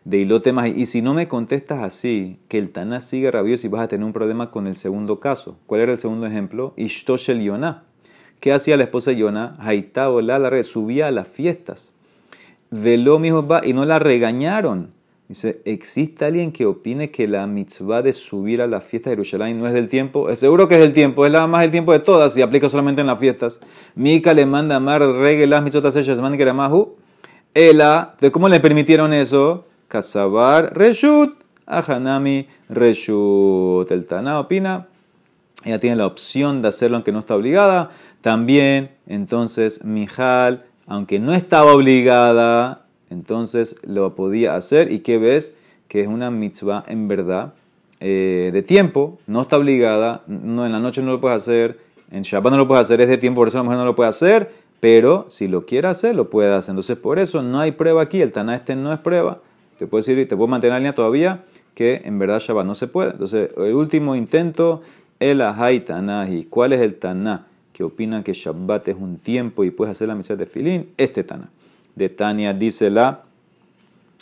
de 0.09 0.17
Ilote 0.17 0.51
Y 0.75 0.87
si 0.87 1.03
no 1.03 1.13
me 1.13 1.27
contestas 1.27 1.83
así, 1.83 2.39
que 2.47 2.57
el 2.57 2.71
Taná 2.71 2.99
sigue 2.99 3.29
rabioso 3.29 3.67
y 3.67 3.69
vas 3.69 3.83
a 3.83 3.87
tener 3.87 4.03
un 4.03 4.11
problema 4.13 4.49
con 4.49 4.65
el 4.65 4.75
segundo 4.75 5.19
caso. 5.19 5.59
¿Cuál 5.67 5.81
era 5.81 5.93
el 5.93 5.99
segundo 5.99 6.25
ejemplo? 6.25 6.73
Ishtoshel 6.77 7.41
Yonah. 7.41 7.83
¿Qué 8.39 8.51
hacía 8.51 8.75
la 8.75 8.85
esposa 8.85 9.11
de 9.11 9.17
Yonah? 9.17 9.55
Haitá 9.59 10.09
o 10.09 10.21
la 10.21 10.63
subía 10.63 11.07
a 11.07 11.11
las 11.11 11.27
fiestas. 11.27 11.93
Veló 12.71 13.19
mi 13.19 13.29
va 13.29 13.61
y 13.63 13.73
no 13.73 13.85
la 13.85 13.99
regañaron. 13.99 14.93
Dice, 15.27 15.61
¿existe 15.65 16.25
alguien 16.25 16.51
que 16.51 16.65
opine 16.65 17.11
que 17.11 17.27
la 17.27 17.45
mitzvah 17.45 18.01
de 18.01 18.13
subir 18.13 18.63
a 18.63 18.67
la 18.67 18.81
fiesta 18.81 19.11
de 19.11 19.15
Jerusalén 19.15 19.59
no 19.59 19.67
es 19.67 19.75
del 19.75 19.89
tiempo? 19.89 20.35
Seguro 20.35 20.67
que 20.67 20.73
es 20.73 20.81
del 20.81 20.93
tiempo, 20.93 21.27
es 21.27 21.31
la 21.31 21.45
más 21.45 21.61
del 21.61 21.69
tiempo 21.69 21.91
de 21.91 21.99
todas 21.99 22.35
y 22.35 22.41
aplica 22.41 22.67
solamente 22.67 23.01
en 23.01 23.07
las 23.07 23.19
fiestas. 23.19 23.59
Mika 23.93 24.33
le 24.33 24.47
manda 24.47 24.77
a 24.77 24.79
Mar 24.79 25.01
las 25.01 25.63
mitzvotas 25.63 25.95
ellas, 25.97 26.17
man 26.17 26.35
Ela, 27.53 28.15
¿de 28.19 28.31
cómo 28.31 28.49
le 28.49 28.59
permitieron 28.59 29.13
eso? 29.13 29.67
Kasabar 29.89 30.77
Reshut, 30.77 31.35
Ahanami 31.65 32.47
Reshut. 32.69 33.91
El 33.91 34.07
Tana 34.07 34.39
opina, 34.39 34.87
ella 35.65 35.79
tiene 35.79 35.97
la 35.97 36.05
opción 36.05 36.61
de 36.61 36.69
hacerlo 36.69 36.95
aunque 36.95 37.11
no 37.11 37.19
está 37.19 37.35
obligada. 37.35 37.91
También, 38.21 38.91
entonces, 39.07 39.83
Mijal, 39.83 40.65
aunque 40.87 41.19
no 41.19 41.33
estaba 41.33 41.73
obligada, 41.73 42.85
entonces 43.09 43.75
lo 43.83 44.15
podía 44.15 44.55
hacer. 44.55 44.91
¿Y 44.91 44.99
qué 44.99 45.17
ves? 45.17 45.57
Que 45.87 46.01
es 46.01 46.07
una 46.07 46.29
mitzvah 46.31 46.83
en 46.87 47.07
verdad 47.07 47.53
eh, 47.99 48.51
de 48.53 48.61
tiempo, 48.61 49.19
no 49.27 49.41
está 49.41 49.57
obligada, 49.57 50.21
no, 50.27 50.65
en 50.65 50.71
la 50.71 50.79
noche 50.79 51.01
no 51.01 51.11
lo 51.11 51.19
puedes 51.19 51.37
hacer, 51.37 51.79
en 52.11 52.21
Shabbat 52.21 52.51
no 52.51 52.57
lo 52.57 52.67
puedes 52.67 52.85
hacer, 52.85 53.01
es 53.01 53.09
de 53.09 53.17
tiempo, 53.17 53.41
por 53.41 53.49
eso 53.49 53.57
la 53.57 53.63
mujer 53.63 53.79
no 53.79 53.85
lo 53.85 53.95
puede 53.95 54.09
hacer, 54.09 54.53
pero 54.79 55.25
si 55.27 55.49
lo 55.49 55.65
quiere 55.65 55.89
hacer, 55.89 56.15
lo 56.15 56.29
puede 56.29 56.53
hacer. 56.53 56.73
Entonces, 56.73 56.97
por 56.97 57.19
eso 57.19 57.41
no 57.41 57.59
hay 57.59 57.73
prueba 57.73 58.01
aquí, 58.03 58.21
el 58.21 58.31
Taná 58.31 58.55
este 58.55 58.75
no 58.75 58.93
es 58.93 58.99
prueba 58.99 59.41
te 59.79 59.87
puedo 59.87 60.01
decir, 60.01 60.27
te 60.27 60.35
puedo 60.35 60.47
mantener 60.47 60.73
la 60.73 60.79
línea 60.79 60.93
todavía 60.93 61.45
que 61.73 62.01
en 62.03 62.19
verdad 62.19 62.39
Shabbat 62.39 62.65
no 62.65 62.75
se 62.75 62.87
puede. 62.87 63.11
Entonces, 63.11 63.51
el 63.55 63.73
último 63.73 64.13
intento, 64.13 64.81
el 65.19 65.39
Ahai 65.39 65.85
Tanahi. 65.85 66.43
¿Cuál 66.49 66.73
es 66.73 66.81
el 66.81 66.95
Taná 66.95 67.47
que 67.71 67.85
opina 67.85 68.21
que 68.21 68.33
Shabbat 68.33 68.89
es 68.89 68.97
un 68.99 69.17
tiempo 69.17 69.63
y 69.63 69.71
puedes 69.71 69.93
hacer 69.93 70.09
la 70.09 70.15
misa 70.15 70.35
de 70.35 70.45
filín? 70.45 70.89
Este 70.97 71.23
Taná. 71.23 71.49
De 71.95 72.09
Tania 72.09 72.53
dice 72.53 72.89
la 72.89 73.23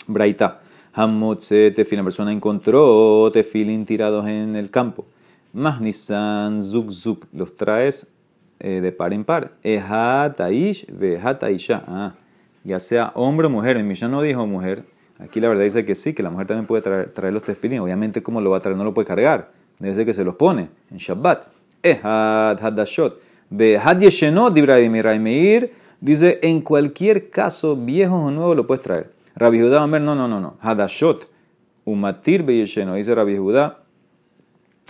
Braita. 0.05 0.61
Hamotze 0.93 1.71
tefilin, 1.71 1.99
la 1.99 2.03
persona 2.03 2.31
encontró 2.31 3.29
tefilin 3.31 3.85
tirados 3.85 4.27
en 4.27 4.55
el 4.55 4.69
campo. 4.69 5.05
Mahnisan 5.53 6.61
zuk 6.61 6.91
zuk, 6.91 7.25
los 7.33 7.55
traes 7.55 8.07
eh, 8.59 8.81
de 8.81 8.91
par 8.91 9.13
en 9.13 9.23
par. 9.23 9.53
Ehataish 9.63 10.85
vehataisha. 10.87 11.83
Ah, 11.87 12.13
ya 12.63 12.79
sea 12.79 13.11
hombre 13.15 13.47
o 13.47 13.49
mujer. 13.49 13.77
En 13.77 13.87
Mishnah 13.87 14.07
no 14.07 14.21
dijo 14.21 14.45
mujer, 14.45 14.85
Aquí 15.19 15.39
la 15.39 15.49
verdad 15.49 15.63
dice 15.63 15.85
que 15.85 15.95
sí, 15.95 16.13
que 16.13 16.21
la 16.21 16.29
mujer 16.29 16.47
también 16.47 16.67
puede 16.67 16.81
traer, 16.81 17.33
los 17.33 17.41
tefilín. 17.43 17.79
Obviamente, 17.79 18.21
¿cómo 18.21 18.39
lo 18.39 18.51
va 18.51 18.57
a 18.57 18.59
traer? 18.59 18.77
No 18.77 18.83
lo 18.83 18.93
puede 18.93 19.07
cargar. 19.07 19.49
Debe 19.79 19.95
ser 19.95 20.05
que 20.05 20.13
se 20.13 20.23
los 20.23 20.35
pone 20.35 20.69
en 20.91 20.97
Shabbat. 20.97 21.47
Hadashot. 21.83 23.21
Dice, 25.99 26.39
en 26.43 26.61
cualquier 26.61 27.29
caso, 27.31 27.75
viejos 27.75 28.21
o 28.21 28.31
nuevos, 28.31 28.55
lo 28.55 28.67
puedes 28.67 28.83
traer. 28.83 29.11
Rabbi 29.35 29.59
Judá, 29.59 29.87
no, 29.87 29.99
no, 29.99 30.27
no, 30.27 30.39
no. 30.39 30.57
Hadashot. 30.61 31.27
Umatir 31.85 32.43
be 32.43 32.57
yesheno. 32.57 32.95
Dice 32.95 33.15
Rabbi 33.15 33.37
Judá. 33.37 33.79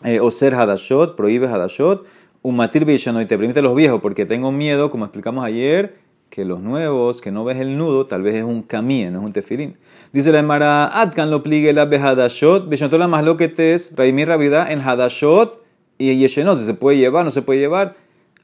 Eh, 0.03 0.19
o 0.19 0.29
ser 0.31 0.53
hadashot, 0.53 1.15
prohíbe 1.15 1.47
hadashot. 1.47 2.05
Umatir 2.41 2.83
be 2.85 2.93
yesheno. 2.93 3.21
Y 3.21 3.25
te 3.25 3.37
permite 3.37 3.61
los 3.61 3.75
viejos, 3.75 4.01
porque 4.01 4.25
tengo 4.25 4.51
miedo, 4.51 4.91
como 4.91 5.05
explicamos 5.05 5.45
ayer, 5.45 5.95
que 6.29 6.43
los 6.43 6.61
nuevos, 6.61 7.21
que 7.21 7.31
no 7.31 7.45
ves 7.45 7.57
el 7.59 7.77
nudo, 7.77 8.05
tal 8.05 8.21
vez 8.21 8.35
es 8.35 8.43
un 8.43 8.63
camino, 8.63 9.11
no 9.11 9.19
es 9.19 9.25
un 9.25 9.33
tefilín. 9.33 9.77
Dice 10.13 10.31
la 10.31 10.39
Emara, 10.39 10.87
Adkan 11.01 11.29
lo 11.29 11.43
pligue 11.43 11.73
la 11.73 11.85
behadashot, 11.85 12.71
la 12.71 13.07
más 13.07 13.25
lo 13.25 13.35
que 13.35 13.49
te 13.49 13.73
es, 13.73 13.93
Raimir 13.97 14.29
Rabida 14.29 14.71
en 14.71 14.79
hadashot 14.79 15.61
y 15.97 16.15
yeshenot, 16.15 16.59
se 16.59 16.73
puede 16.73 16.97
llevar, 16.97 17.25
no 17.25 17.31
se 17.31 17.41
puede 17.41 17.59
llevar. 17.59 17.95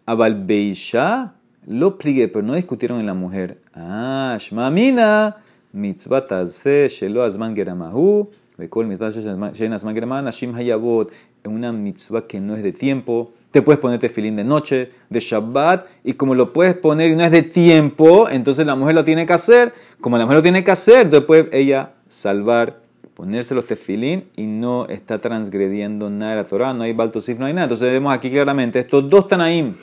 Abalbeisha 0.06 1.36
lo 1.66 1.98
pligue, 1.98 2.28
pero 2.28 2.46
no 2.46 2.56
discutieron 2.56 3.00
en 3.00 3.06
la 3.06 3.14
mujer. 3.14 3.60
Ah, 3.74 4.36
shmamina, 4.38 5.38
mitzvah 5.72 6.28
tazeh 6.28 6.90
shelo 6.90 7.24
azman 7.24 7.56
geramahu, 7.56 8.30
vekol 8.58 8.86
mitzvah 8.86 9.12
shein 9.54 9.72
azman 9.72 9.96
geramahu, 9.96 10.22
nashim 10.22 10.54
hayabot, 10.56 11.12
una 11.46 11.72
mitzvah 11.72 12.28
que 12.28 12.42
no 12.42 12.58
es 12.58 12.64
de 12.64 12.74
tiempo, 12.74 13.34
te 13.54 13.62
puedes 13.62 13.80
poner 13.80 14.00
tefilín 14.00 14.36
de 14.36 14.44
noche, 14.44 14.90
de 15.12 15.20
Shabbat, 15.20 15.86
y 16.04 16.14
como 16.14 16.34
lo 16.34 16.54
puedes 16.54 16.74
poner 16.74 17.12
y 17.12 17.16
no 17.16 17.24
es 17.24 17.30
de 17.30 17.44
tiempo, 17.44 18.28
entonces 18.28 18.66
la 18.66 18.74
mujer 18.74 18.96
lo 18.96 19.04
tiene 19.04 19.28
que 19.28 19.34
hacer. 19.34 19.76
Como 20.02 20.18
la 20.18 20.26
mujer 20.26 20.38
lo 20.38 20.42
tiene 20.42 20.64
que 20.64 20.72
hacer, 20.72 21.04
entonces 21.04 21.28
puede 21.28 21.50
ella 21.56 21.94
salvar, 22.08 22.80
ponerse 23.14 23.54
los 23.54 23.68
tefilín 23.68 24.24
y 24.36 24.48
no 24.48 24.88
está 24.88 25.20
transgrediendo 25.20 26.10
nada 26.10 26.32
de 26.32 26.38
la 26.38 26.44
Torah, 26.46 26.74
no 26.74 26.82
hay 26.82 26.94
baltosif, 26.94 27.38
no 27.38 27.46
hay 27.46 27.54
nada. 27.54 27.66
Entonces 27.66 27.92
vemos 27.92 28.12
aquí 28.12 28.32
claramente, 28.32 28.80
estos 28.80 29.08
dos 29.08 29.28
Tanaim, 29.28 29.76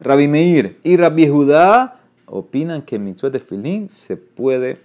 Rabbi 0.00 0.28
Meir 0.28 0.76
y 0.82 0.98
Rabbi 0.98 1.26
Judá, 1.26 2.00
opinan 2.26 2.82
que 2.82 2.98
mitzvah 2.98 3.30
de 3.30 3.38
tefilín 3.38 3.88
se 3.88 4.18
puede 4.18 4.80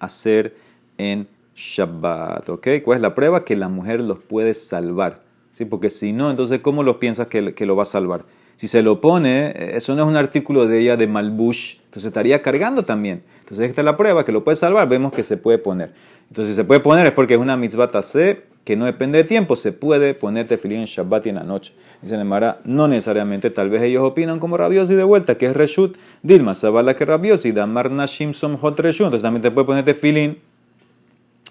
hacer 0.00 0.54
en 0.98 1.26
Shabbat. 1.56 2.46
¿Ok? 2.50 2.68
¿Cuál 2.84 2.96
es 2.96 3.02
la 3.02 3.14
prueba? 3.14 3.42
Que 3.42 3.56
la 3.56 3.70
mujer 3.70 4.00
los 4.00 4.18
puede 4.18 4.52
salvar. 4.52 5.26
¿Sí? 5.58 5.64
Porque 5.64 5.90
si 5.90 6.12
no, 6.12 6.30
entonces, 6.30 6.60
¿cómo 6.60 6.84
lo 6.84 7.00
piensas 7.00 7.26
que, 7.26 7.52
que, 7.52 7.66
lo 7.66 7.74
va 7.74 7.82
a 7.82 7.86
salvar? 7.86 8.24
Si 8.54 8.68
se 8.68 8.80
lo 8.80 9.00
pone, 9.00 9.48
eh, 9.48 9.72
eso 9.74 9.96
no 9.96 10.02
es 10.02 10.08
un 10.08 10.16
artículo 10.16 10.68
de 10.68 10.80
ella 10.80 10.96
de 10.96 11.08
Malbush, 11.08 11.78
entonces 11.86 12.04
estaría 12.04 12.40
cargando 12.42 12.84
también. 12.84 13.24
Entonces, 13.40 13.68
esta 13.68 13.80
es 13.80 13.84
la 13.84 13.96
prueba 13.96 14.24
que 14.24 14.30
lo 14.30 14.44
puede 14.44 14.54
salvar, 14.54 14.88
vemos 14.88 15.12
que 15.12 15.24
se 15.24 15.36
puede 15.36 15.58
poner. 15.58 15.92
Entonces, 16.28 16.54
si 16.54 16.56
se 16.56 16.64
puede 16.64 16.80
poner 16.80 17.06
es 17.06 17.12
porque 17.12 17.34
es 17.34 17.40
una 17.40 17.56
mitzvah 17.56 17.88
tase 17.88 18.42
que 18.64 18.76
no 18.76 18.84
depende 18.84 19.18
de 19.18 19.24
tiempo, 19.24 19.56
se 19.56 19.72
puede 19.72 20.14
poner 20.14 20.46
tefilín 20.46 20.80
en 20.80 20.84
Shabbat 20.84 21.26
y 21.26 21.28
en 21.30 21.36
la 21.36 21.42
noche. 21.42 21.72
Dice 22.02 22.22
Mara, 22.22 22.60
no 22.64 22.86
necesariamente, 22.86 23.50
tal 23.50 23.70
vez 23.70 23.82
ellos 23.82 24.04
opinan 24.04 24.38
como 24.38 24.56
rabiosi 24.56 24.94
de 24.94 25.04
vuelta, 25.04 25.38
que 25.38 25.46
es 25.46 25.56
reshut, 25.56 25.96
Dilma, 26.22 26.54
sabala 26.54 26.94
que 26.94 27.04
rabiosi, 27.04 27.50
damar 27.50 27.90
nashim 27.90 28.32
som 28.32 28.58
hot 28.58 28.78
reshut, 28.78 29.06
entonces 29.06 29.22
también 29.22 29.42
te 29.42 29.50
puede 29.50 29.66
poner 29.66 29.84
tefilín 29.84 30.38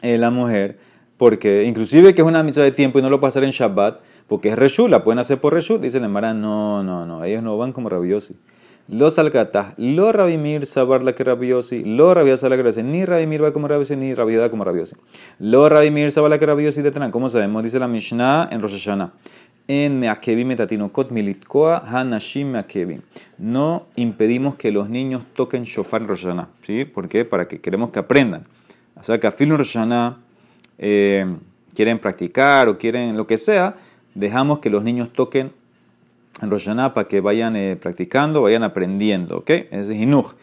eh, 0.01 0.17
la 0.17 0.29
mujer 0.29 0.77
porque 1.17 1.63
inclusive 1.63 2.13
que 2.13 2.21
es 2.21 2.27
una 2.27 2.43
misa 2.43 2.61
de 2.61 2.71
tiempo 2.71 2.99
y 2.99 3.01
no 3.01 3.09
lo 3.09 3.19
puede 3.19 3.29
hacer 3.29 3.43
en 3.43 3.51
Shabbat, 3.51 3.99
porque 4.27 4.49
es 4.49 4.55
Reshut, 4.55 4.89
la 4.89 5.03
pueden 5.03 5.19
hacer 5.19 5.39
por 5.39 5.53
Reshut, 5.53 5.81
dice 5.81 5.99
la 5.99 6.07
Mara, 6.07 6.33
no, 6.33 6.83
no, 6.83 7.05
no, 7.05 7.23
ellos 7.23 7.43
no 7.43 7.57
van 7.57 7.73
como 7.73 7.89
rabiosi. 7.89 8.35
Los 8.89 9.19
alcatás, 9.19 9.73
lo 9.75 10.13
rabimir 10.13 10.65
sabar 10.65 11.03
la 11.03 11.13
que 11.13 11.25
rabiosi, 11.25 11.83
lo 11.83 12.13
rabiosa 12.13 12.47
la 12.47 12.55
que 12.55 12.83
ni 12.83 13.03
rabimir 13.03 13.43
va 13.43 13.51
como 13.51 13.67
rabiosi, 13.67 13.97
ni 13.97 14.13
rabiodá 14.13 14.49
como 14.49 14.63
rabiosi. 14.63 14.95
Lo 15.39 15.67
rabimir 15.67 16.09
sabar 16.09 16.29
la 16.29 16.39
que 16.39 16.45
rabiosi 16.45 16.81
de 16.81 16.91
Tanán, 16.91 17.11
¿cómo 17.11 17.29
sabemos? 17.29 17.63
Dice 17.63 17.79
la 17.79 17.89
Mishnah 17.89 18.47
en 18.49 18.61
Rosh 18.61 18.75
Hashanah. 18.75 19.11
En 19.67 19.99
Meakevim 19.99 20.47
metatinokot 20.47 21.11
militkoa 21.11 21.83
hanashim 21.85 22.51
meakevim. 22.51 23.01
No 23.37 23.87
impedimos 23.97 24.55
que 24.55 24.71
los 24.71 24.89
niños 24.89 25.23
toquen 25.35 25.65
shofar 25.65 26.03
en 26.03 26.07
Rosh 26.07 26.23
Hashanah. 26.23 26.47
¿Sí? 26.61 26.85
¿Por 26.85 27.09
qué? 27.09 27.25
Para 27.25 27.49
que 27.49 27.59
queremos 27.59 27.89
que 27.89 27.99
aprendan. 27.99 28.45
O 28.95 29.03
sea, 29.03 29.19
que 29.19 29.27
a 29.27 29.33
en 29.37 29.57
Rosh 29.57 29.73
Hashanah 29.73 30.26
eh, 30.77 31.25
quieren 31.73 31.99
practicar 31.99 32.69
o 32.69 32.77
quieren 32.77 33.17
lo 33.17 33.27
que 33.27 33.37
sea, 33.37 33.75
dejamos 34.15 34.59
que 34.59 34.69
los 34.69 34.83
niños 34.83 35.13
toquen 35.13 35.51
en 36.41 36.51
Rosh 36.51 36.69
para 36.93 37.07
que 37.07 37.21
vayan 37.21 37.55
eh, 37.55 37.77
practicando, 37.79 38.43
vayan 38.43 38.63
aprendiendo, 38.63 39.37
¿ok? 39.37 39.49
Es 39.71 39.89
Hinuj. 39.89 40.33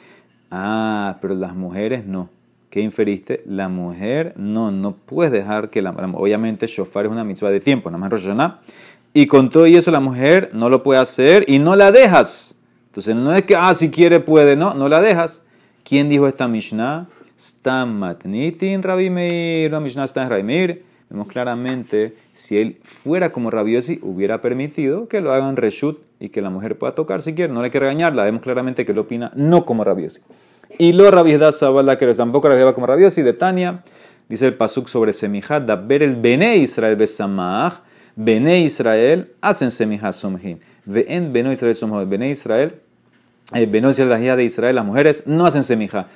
Ah, 0.50 1.18
pero 1.20 1.34
las 1.34 1.54
mujeres 1.54 2.04
no. 2.06 2.28
¿Qué 2.70 2.80
inferiste? 2.80 3.42
La 3.46 3.68
mujer 3.68 4.34
no, 4.36 4.72
no 4.72 4.92
puedes 4.92 5.32
dejar 5.32 5.70
que 5.70 5.80
la... 5.82 5.90
Obviamente 5.90 6.66
shofar 6.66 7.06
es 7.06 7.12
una 7.12 7.22
mitzvah 7.22 7.50
de 7.50 7.60
tiempo, 7.60 7.90
nada 7.90 7.98
más 7.98 8.10
Rosh 8.10 8.28
Y 9.12 9.26
con 9.26 9.50
todo 9.50 9.66
eso 9.66 9.90
la 9.90 10.00
mujer 10.00 10.50
no 10.52 10.68
lo 10.68 10.82
puede 10.82 11.00
hacer 11.00 11.44
y 11.46 11.60
no 11.60 11.76
la 11.76 11.92
dejas. 11.92 12.56
Entonces 12.86 13.14
no 13.14 13.34
es 13.34 13.42
que, 13.42 13.54
ah, 13.54 13.74
si 13.74 13.90
quiere 13.90 14.20
puede, 14.20 14.56
no, 14.56 14.74
no 14.74 14.88
la 14.88 15.00
dejas. 15.00 15.42
¿Quién 15.84 16.08
dijo 16.08 16.26
esta 16.26 16.48
Mishnah? 16.48 17.06
Stam 17.36 17.98
matnitin 17.98 18.82
la 18.82 19.80
Mishnah 19.80 20.04
está 20.04 20.22
en. 20.38 20.82
Vemos 21.10 21.28
claramente, 21.28 22.14
si 22.34 22.58
él 22.58 22.78
fuera 22.82 23.30
como 23.30 23.50
Rabiosi, 23.50 23.98
hubiera 24.02 24.40
permitido 24.40 25.06
que 25.06 25.20
lo 25.20 25.32
hagan 25.32 25.56
reshut 25.56 25.98
y 26.18 26.30
que 26.30 26.40
la 26.40 26.50
mujer 26.50 26.78
pueda 26.78 26.94
tocar 26.94 27.22
si 27.22 27.34
quiere. 27.34 27.52
No 27.52 27.60
hay 27.60 27.70
que 27.70 27.78
regañarla, 27.78 28.24
vemos 28.24 28.42
claramente 28.42 28.84
que 28.84 28.92
él 28.92 28.98
opina 28.98 29.30
no 29.36 29.64
como 29.64 29.84
Rabiosi. 29.84 30.20
Y 30.78 30.92
lo 30.92 31.10
Rabiedad 31.10 31.52
Sabala, 31.52 31.98
que 31.98 32.12
tampoco 32.14 32.48
la 32.48 32.72
como 32.72 32.86
Rabiosi, 32.86 33.22
de 33.22 33.32
Tania, 33.32 33.84
dice 34.28 34.46
el 34.46 34.54
Pasuk 34.54 34.88
sobre 34.88 35.12
Semijat, 35.12 35.68
ver 35.86 36.02
el 36.02 36.16
Bene 36.16 36.56
Israel 36.56 36.96
besamach, 36.96 37.80
Bene 38.16 38.60
Israel 38.60 39.32
hacen 39.40 39.70
Semijat 39.70 40.14
somhin. 40.14 40.60
Ven 40.84 41.32
Bene 41.32 41.52
Israel 41.52 41.74
somhin. 41.74 42.08
Bene 42.08 42.30
Israel, 42.30 42.80
eh, 43.52 43.66
Bene 43.66 43.90
Israel, 43.90 44.36
de 44.36 44.44
Israel, 44.44 44.76
las 44.76 44.84
mujeres 44.84 45.26
no 45.26 45.46
hacen 45.46 45.64
Semijat. 45.64 46.06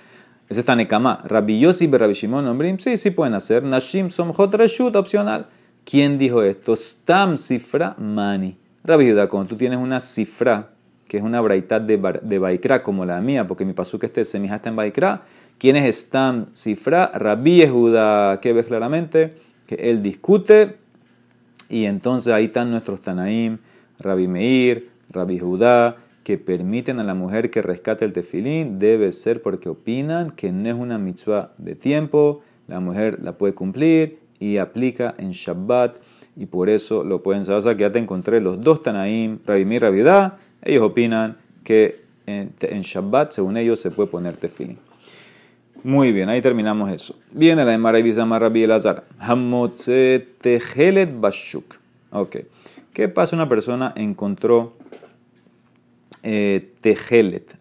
Ese 0.48 0.60
está 0.60 0.74
Nekama. 0.74 1.22
Rabbi 1.24 1.60
Yossi 1.60 1.86
Rabbi 1.86 2.14
Shimon 2.14 2.46
Ombrim, 2.46 2.78
sí, 2.78 2.96
sí 2.96 3.10
pueden 3.10 3.34
hacer. 3.34 3.62
Nashim 3.62 4.08
Somjot 4.08 4.54
Reshut, 4.54 4.96
opcional. 4.96 5.46
¿Quién 5.84 6.18
dijo 6.18 6.42
esto? 6.42 6.74
Stam 6.74 7.36
Sifra 7.36 7.94
Mani. 7.98 8.56
Rabbi 8.82 9.10
Judá, 9.10 9.28
cuando 9.28 9.50
tú 9.50 9.56
tienes 9.56 9.78
una 9.78 10.00
cifra, 10.00 10.70
que 11.06 11.18
es 11.18 11.22
una 11.22 11.42
braitad 11.42 11.82
de, 11.82 11.98
de 12.22 12.38
Baikra, 12.38 12.82
como 12.82 13.04
la 13.04 13.20
mía, 13.20 13.46
porque 13.46 13.66
mi 13.66 13.74
que 13.74 14.06
este 14.06 14.24
semija 14.24 14.56
está 14.56 14.70
en 14.70 14.76
Baikra, 14.76 15.22
¿quién 15.58 15.76
es 15.76 15.94
Stam 15.94 16.46
Sifra? 16.54 17.10
Rabbi 17.14 17.66
Judá, 17.66 18.40
que 18.40 18.54
ves 18.54 18.66
claramente 18.66 19.34
que 19.66 19.74
él 19.74 20.02
discute, 20.02 20.76
y 21.68 21.84
entonces 21.84 22.32
ahí 22.32 22.46
están 22.46 22.70
nuestros 22.70 23.02
Tanaim, 23.02 23.58
Rabbi 23.98 24.26
Meir, 24.26 24.88
Rabbi 25.10 25.38
Judá, 25.38 25.96
que 26.28 26.36
permiten 26.36 27.00
a 27.00 27.04
la 27.04 27.14
mujer 27.14 27.50
que 27.50 27.62
rescate 27.62 28.04
el 28.04 28.12
tefilín 28.12 28.78
debe 28.78 29.12
ser 29.12 29.40
porque 29.40 29.70
opinan 29.70 30.30
que 30.30 30.52
no 30.52 30.68
es 30.68 30.74
una 30.74 30.98
mitzvah 30.98 31.52
de 31.56 31.74
tiempo, 31.74 32.42
la 32.66 32.80
mujer 32.80 33.20
la 33.22 33.38
puede 33.38 33.54
cumplir 33.54 34.18
y 34.38 34.58
aplica 34.58 35.14
en 35.16 35.30
Shabbat 35.30 35.96
y 36.36 36.44
por 36.44 36.68
eso 36.68 37.02
lo 37.02 37.22
pueden 37.22 37.46
saber. 37.46 37.60
O 37.60 37.62
sea 37.62 37.76
que 37.76 37.80
ya 37.80 37.92
te 37.92 37.98
encontré 37.98 38.42
los 38.42 38.62
dos 38.62 38.82
Tanaim, 38.82 39.38
Rabimir 39.46 39.84
y 39.84 40.70
ellos 40.70 40.82
opinan 40.82 41.38
que 41.64 42.02
en, 42.26 42.52
Shabbat, 42.82 43.32
según 43.32 43.56
ellos, 43.56 43.80
se 43.80 43.90
puede 43.90 44.10
poner 44.10 44.36
tefilín. 44.36 44.76
Muy 45.82 46.12
bien, 46.12 46.28
ahí 46.28 46.42
terminamos 46.42 46.92
eso. 46.92 47.16
Viene 47.32 47.64
la 47.64 47.72
Emara 47.72 48.00
y 48.00 48.02
dice 48.02 48.22
Rabbi 48.22 48.64
Elazar, 48.64 49.04
Hamotze 49.18 50.28
tehelet 50.42 51.18
bashuk. 51.18 51.76
Ok. 52.10 52.36
¿Qué 52.92 53.08
pasa? 53.08 53.34
Una 53.34 53.48
persona 53.48 53.94
encontró 53.96 54.74
eh. 56.22 56.74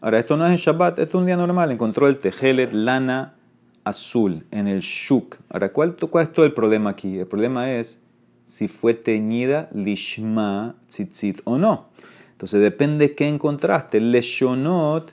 Ahora, 0.02 0.20
esto 0.20 0.38
no 0.38 0.46
es 0.46 0.52
en 0.52 0.58
Shabbat, 0.58 1.00
esto 1.00 1.17
es 1.17 1.22
un 1.22 1.26
día 1.26 1.38
normal. 1.38 1.72
Encontró 1.72 2.08
el 2.08 2.17
tejelet, 2.17 2.74
lana 2.74 3.36
azul, 3.84 4.46
en 4.52 4.67
el 4.67 4.80
shuk. 4.80 5.38
Ahora, 5.50 5.72
¿cuál, 5.72 5.96
¿cuál 5.96 6.28
es 6.28 6.34
todo 6.34 6.46
el 6.46 6.54
problema 6.54 6.91
aquí? 6.91 7.17
El 7.17 7.28
problema 7.28 7.72
es 7.72 8.00
si 8.46 8.67
fue 8.67 8.93
teñida 8.93 9.70
lishma 9.74 10.76
tzitzit 10.88 11.41
o 11.43 11.58
no. 11.58 11.89
Entonces, 12.32 12.62
depende 12.62 13.15
qué 13.15 13.28
encontraste. 13.28 14.00
Leshonot 14.00 15.12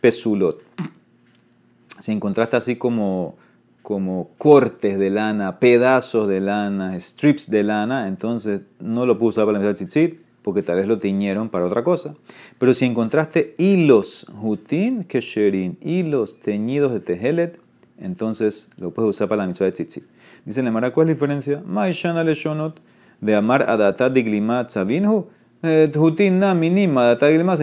pesulot. 0.00 0.62
Si 1.98 2.12
encontraste 2.12 2.56
así 2.56 2.76
como, 2.76 3.36
como 3.82 4.30
cortes 4.38 4.98
de 4.98 5.10
lana, 5.10 5.58
pedazos 5.58 6.28
de 6.28 6.40
lana, 6.40 6.98
strips 6.98 7.50
de 7.50 7.62
lana, 7.62 8.08
entonces 8.08 8.62
no 8.80 9.06
lo 9.06 9.18
puedo 9.18 9.30
usar 9.30 9.46
para 9.46 9.58
la 9.58 9.74
tzitzit 9.74 10.25
porque 10.46 10.62
tal 10.62 10.76
vez 10.76 10.86
lo 10.86 11.00
tiñeron 11.00 11.48
para 11.48 11.66
otra 11.66 11.82
cosa. 11.82 12.14
Pero 12.60 12.72
si 12.72 12.84
encontraste 12.84 13.56
hilos 13.58 14.26
hutin 14.40 15.02
kesherin, 15.02 15.76
hilos 15.82 16.38
teñidos 16.38 16.92
de 16.92 17.00
tehelet, 17.00 17.58
entonces 17.98 18.70
lo 18.78 18.92
puedes 18.92 19.10
usar 19.10 19.26
para 19.26 19.42
la 19.42 19.48
mitzvah 19.48 19.66
de 19.66 19.72
tzitzit. 19.72 20.04
Dice 20.44 20.62
Nemara, 20.62 20.92
¿cuál 20.92 21.08
es 21.08 21.08
la 21.08 21.14
diferencia? 21.14 21.62
Ma'ishana 21.66 22.22
leshonot 22.22 22.78
de 23.20 23.34
amar 23.34 23.68
adatat 23.68 24.12
diglimat 24.12 24.70
sabinhu. 24.70 25.26
Eh, 25.64 25.90
hutin 25.96 26.38
na 26.38 26.54
minim 26.54 26.96
adatat 26.96 27.28
diglimat 27.28 27.58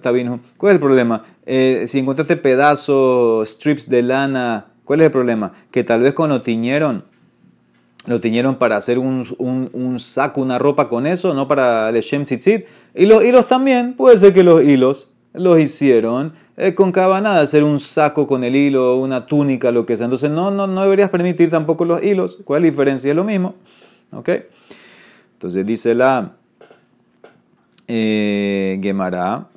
sabinhu. 0.00 0.38
¿Cuál 0.58 0.70
es 0.70 0.74
el 0.74 0.80
problema? 0.80 1.24
Eh, 1.44 1.86
si 1.88 1.98
encontraste 1.98 2.36
pedazos, 2.36 3.48
strips 3.48 3.88
de 3.88 4.02
lana, 4.02 4.66
¿cuál 4.84 5.00
es 5.00 5.06
el 5.06 5.10
problema? 5.10 5.54
Que 5.72 5.82
tal 5.82 6.02
vez 6.02 6.14
cuando 6.14 6.40
tiñeron 6.42 7.02
lo 8.08 8.20
teñieron 8.20 8.56
para 8.56 8.76
hacer 8.76 8.98
un, 8.98 9.26
un, 9.38 10.00
saco, 10.00 10.40
una 10.40 10.58
ropa 10.58 10.88
con 10.88 11.06
eso, 11.06 11.34
no 11.34 11.46
para 11.46 11.90
el 11.90 12.00
Shem 12.00 12.24
Tzitzit. 12.24 12.64
Y 12.94 13.04
los 13.04 13.22
hilos 13.22 13.46
también, 13.48 13.94
puede 13.94 14.16
ser 14.16 14.32
que 14.32 14.42
los 14.42 14.62
hilos 14.62 15.12
los 15.34 15.60
hicieron 15.60 16.32
eh, 16.56 16.74
con 16.74 16.90
cabanada, 16.90 17.42
hacer 17.42 17.64
un 17.64 17.78
saco 17.80 18.26
con 18.26 18.44
el 18.44 18.56
hilo, 18.56 18.96
una 18.96 19.26
túnica, 19.26 19.70
lo 19.70 19.84
que 19.84 19.96
sea. 19.96 20.06
Entonces 20.06 20.30
no, 20.30 20.50
no, 20.50 20.66
no 20.66 20.82
deberías 20.82 21.10
permitir 21.10 21.50
tampoco 21.50 21.84
los 21.84 22.02
hilos. 22.02 22.38
¿Cuál 22.44 22.60
es 22.60 22.62
la 22.62 22.70
diferencia? 22.70 23.10
Es 23.10 23.16
lo 23.16 23.24
mismo. 23.24 23.56
¿Ok? 24.12 24.30
Entonces 25.34 25.66
dice 25.66 25.94
la 25.94 26.32
eh, 27.86 28.78
Gemara. 28.82 29.48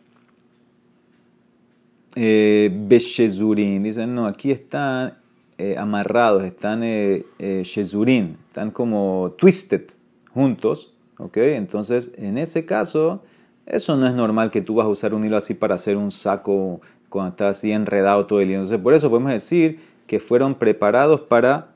Eh, 2.15 2.69
Beshezurin. 2.69 3.81
Dicen, 3.81 4.13
no, 4.13 4.27
aquí 4.27 4.51
están 4.51 5.13
eh, 5.57 5.77
amarrados, 5.77 6.43
están 6.43 6.83
eh, 6.83 7.23
eh, 7.37 7.61
están 8.51 8.71
como 8.71 9.33
twisted 9.37 9.83
juntos, 10.33 10.93
¿ok? 11.17 11.37
Entonces, 11.37 12.11
en 12.17 12.37
ese 12.37 12.65
caso, 12.65 13.23
eso 13.65 13.95
no 13.95 14.05
es 14.05 14.13
normal 14.13 14.51
que 14.51 14.61
tú 14.61 14.75
vas 14.75 14.87
a 14.87 14.89
usar 14.89 15.13
un 15.13 15.23
hilo 15.23 15.37
así 15.37 15.53
para 15.53 15.75
hacer 15.75 15.95
un 15.95 16.11
saco 16.11 16.81
cuando 17.07 17.29
está 17.29 17.47
así 17.47 17.71
enredado 17.71 18.25
todo 18.25 18.41
el 18.41 18.49
hilo. 18.49 18.57
Entonces, 18.59 18.81
por 18.81 18.93
eso 18.93 19.09
podemos 19.09 19.31
decir 19.31 19.79
que 20.05 20.19
fueron 20.19 20.55
preparados 20.55 21.21
para 21.21 21.75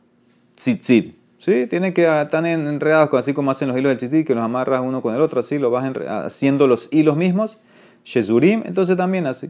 tzitzit. 0.58 1.16
¿Sí? 1.38 1.66
Tienen 1.68 1.94
que 1.94 2.04
estar 2.04 2.46
enredados 2.46 3.14
así 3.14 3.34
como 3.34 3.52
hacen 3.52 3.70
los 3.70 3.78
hilos 3.78 3.92
del 3.92 3.98
tzitzit, 3.98 4.28
que 4.28 4.36
los 4.36 4.44
amarras 4.44 4.82
uno 4.84 5.02
con 5.02 5.16
el 5.16 5.22
otro, 5.22 5.40
así 5.40 5.58
lo 5.58 5.72
vas 5.72 5.90
haciendo 6.26 6.68
los 6.68 6.92
hilos 6.92 7.16
mismos. 7.16 7.64
Shezurim, 8.04 8.64
entonces 8.66 8.98
también 8.98 9.28
así. 9.28 9.50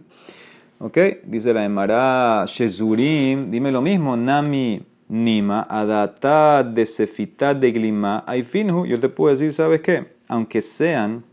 ¿Ok? 0.78 1.00
Dice 1.24 1.56
la 1.56 1.66
Emara, 1.66 2.46
Shezurim, 2.46 3.50
dime 3.50 3.72
lo 3.72 3.82
mismo, 3.82 4.16
Nami 4.16 4.84
Nima, 5.08 5.68
Adata 5.70 6.64
de 6.64 6.84
Sefita 6.86 7.54
de 7.54 7.72
Glima, 7.72 8.26
yo 8.88 9.00
te 9.00 9.08
puedo 9.10 9.32
decir, 9.32 9.54
¿sabes 9.54 9.82
qué? 9.82 10.08
Aunque 10.28 10.62
sean, 10.62 11.24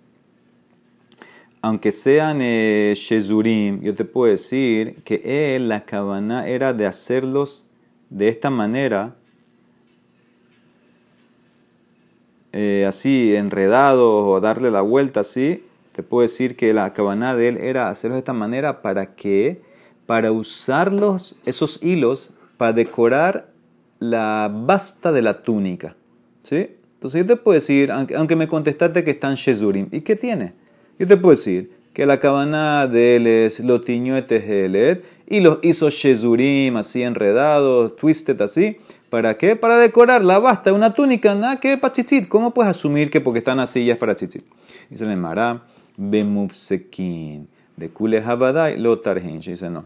aunque 1.63 1.91
sean 1.91 2.41
eh, 2.43 2.93
yo 2.95 3.95
te 3.95 4.05
puedo 4.05 4.31
decir 4.31 4.97
que 5.05 5.55
él, 5.57 5.71
la 5.71 5.87
cabana 5.87 6.47
era 6.47 6.75
de 6.75 6.85
hacerlos 6.85 7.67
de 8.11 8.29
esta 8.29 8.51
manera, 8.51 9.15
eh, 12.53 12.85
así 12.87 13.35
enredados 13.35 14.25
o 14.27 14.39
darle 14.41 14.71
la 14.71 14.83
vuelta 14.83 15.21
así, 15.21 15.65
te 15.93 16.03
puedo 16.03 16.21
decir 16.21 16.57
que 16.57 16.75
la 16.75 16.93
cabana 16.93 17.35
de 17.35 17.49
él 17.49 17.57
era 17.57 17.89
hacerlo 17.89 18.17
de 18.17 18.21
esta 18.21 18.35
manera 18.35 18.83
para 18.83 19.15
que, 19.15 19.63
para 20.05 20.31
usarlos, 20.31 21.37
esos 21.47 21.83
hilos, 21.83 22.35
para 22.59 22.75
decorar 22.75 23.52
la 24.03 24.51
basta 24.53 25.13
de 25.13 25.23
la 25.23 25.43
túnica. 25.43 25.95
¿Sí? 26.43 26.69
Entonces 26.95 27.23
yo 27.23 27.27
te 27.27 27.37
puedo 27.37 27.55
decir, 27.55 27.91
aunque, 27.93 28.37
me 28.37 28.49
contestaste 28.49 29.05
que 29.05 29.13
están 29.13 29.37
Shezurim, 29.37 29.89
¿y 29.93 30.01
qué 30.01 30.17
tiene? 30.17 30.55
Yo 30.99 31.07
te 31.07 31.17
puedo 31.17 31.31
decir 31.31 31.71
que 31.93 32.05
la 32.07 32.19
cabana 32.21 32.87
de 32.87 33.17
él 33.17 33.27
es 33.27 33.61
lo 33.61 33.81
tiñó 33.81 34.23
Tehelet 34.25 35.05
y 35.29 35.41
los 35.41 35.59
hizo 35.63 35.89
Shezurim 35.89 36.77
así 36.77 37.03
enredados, 37.03 37.97
twisted 37.97 38.41
así. 38.41 38.79
¿Para 39.09 39.37
qué? 39.37 39.57
Para 39.57 39.79
decorar 39.79 40.25
la 40.25 40.39
basta 40.39 40.71
de 40.71 40.77
una 40.77 40.95
túnica, 40.95 41.35
nada 41.35 41.61
que 41.61 41.77
para 41.77 41.93
chichit. 41.93 42.29
¿Cómo 42.29 42.55
puedes 42.55 42.71
asumir 42.71 43.11
que 43.11 43.21
porque 43.21 43.41
están 43.41 43.61
así 43.61 43.85
ya 43.85 43.95
es 43.95 43.99
para 43.99 44.17
chichit? 44.17 44.45
Dice 44.89 45.05
el 45.05 45.17
Mará, 45.17 45.65
Bemufsekin, 45.97 47.49
de 47.77 47.89
Kule 47.91 48.23
Havadai, 48.23 48.79
lo 48.79 48.97
Dice 48.97 49.71
no 49.71 49.85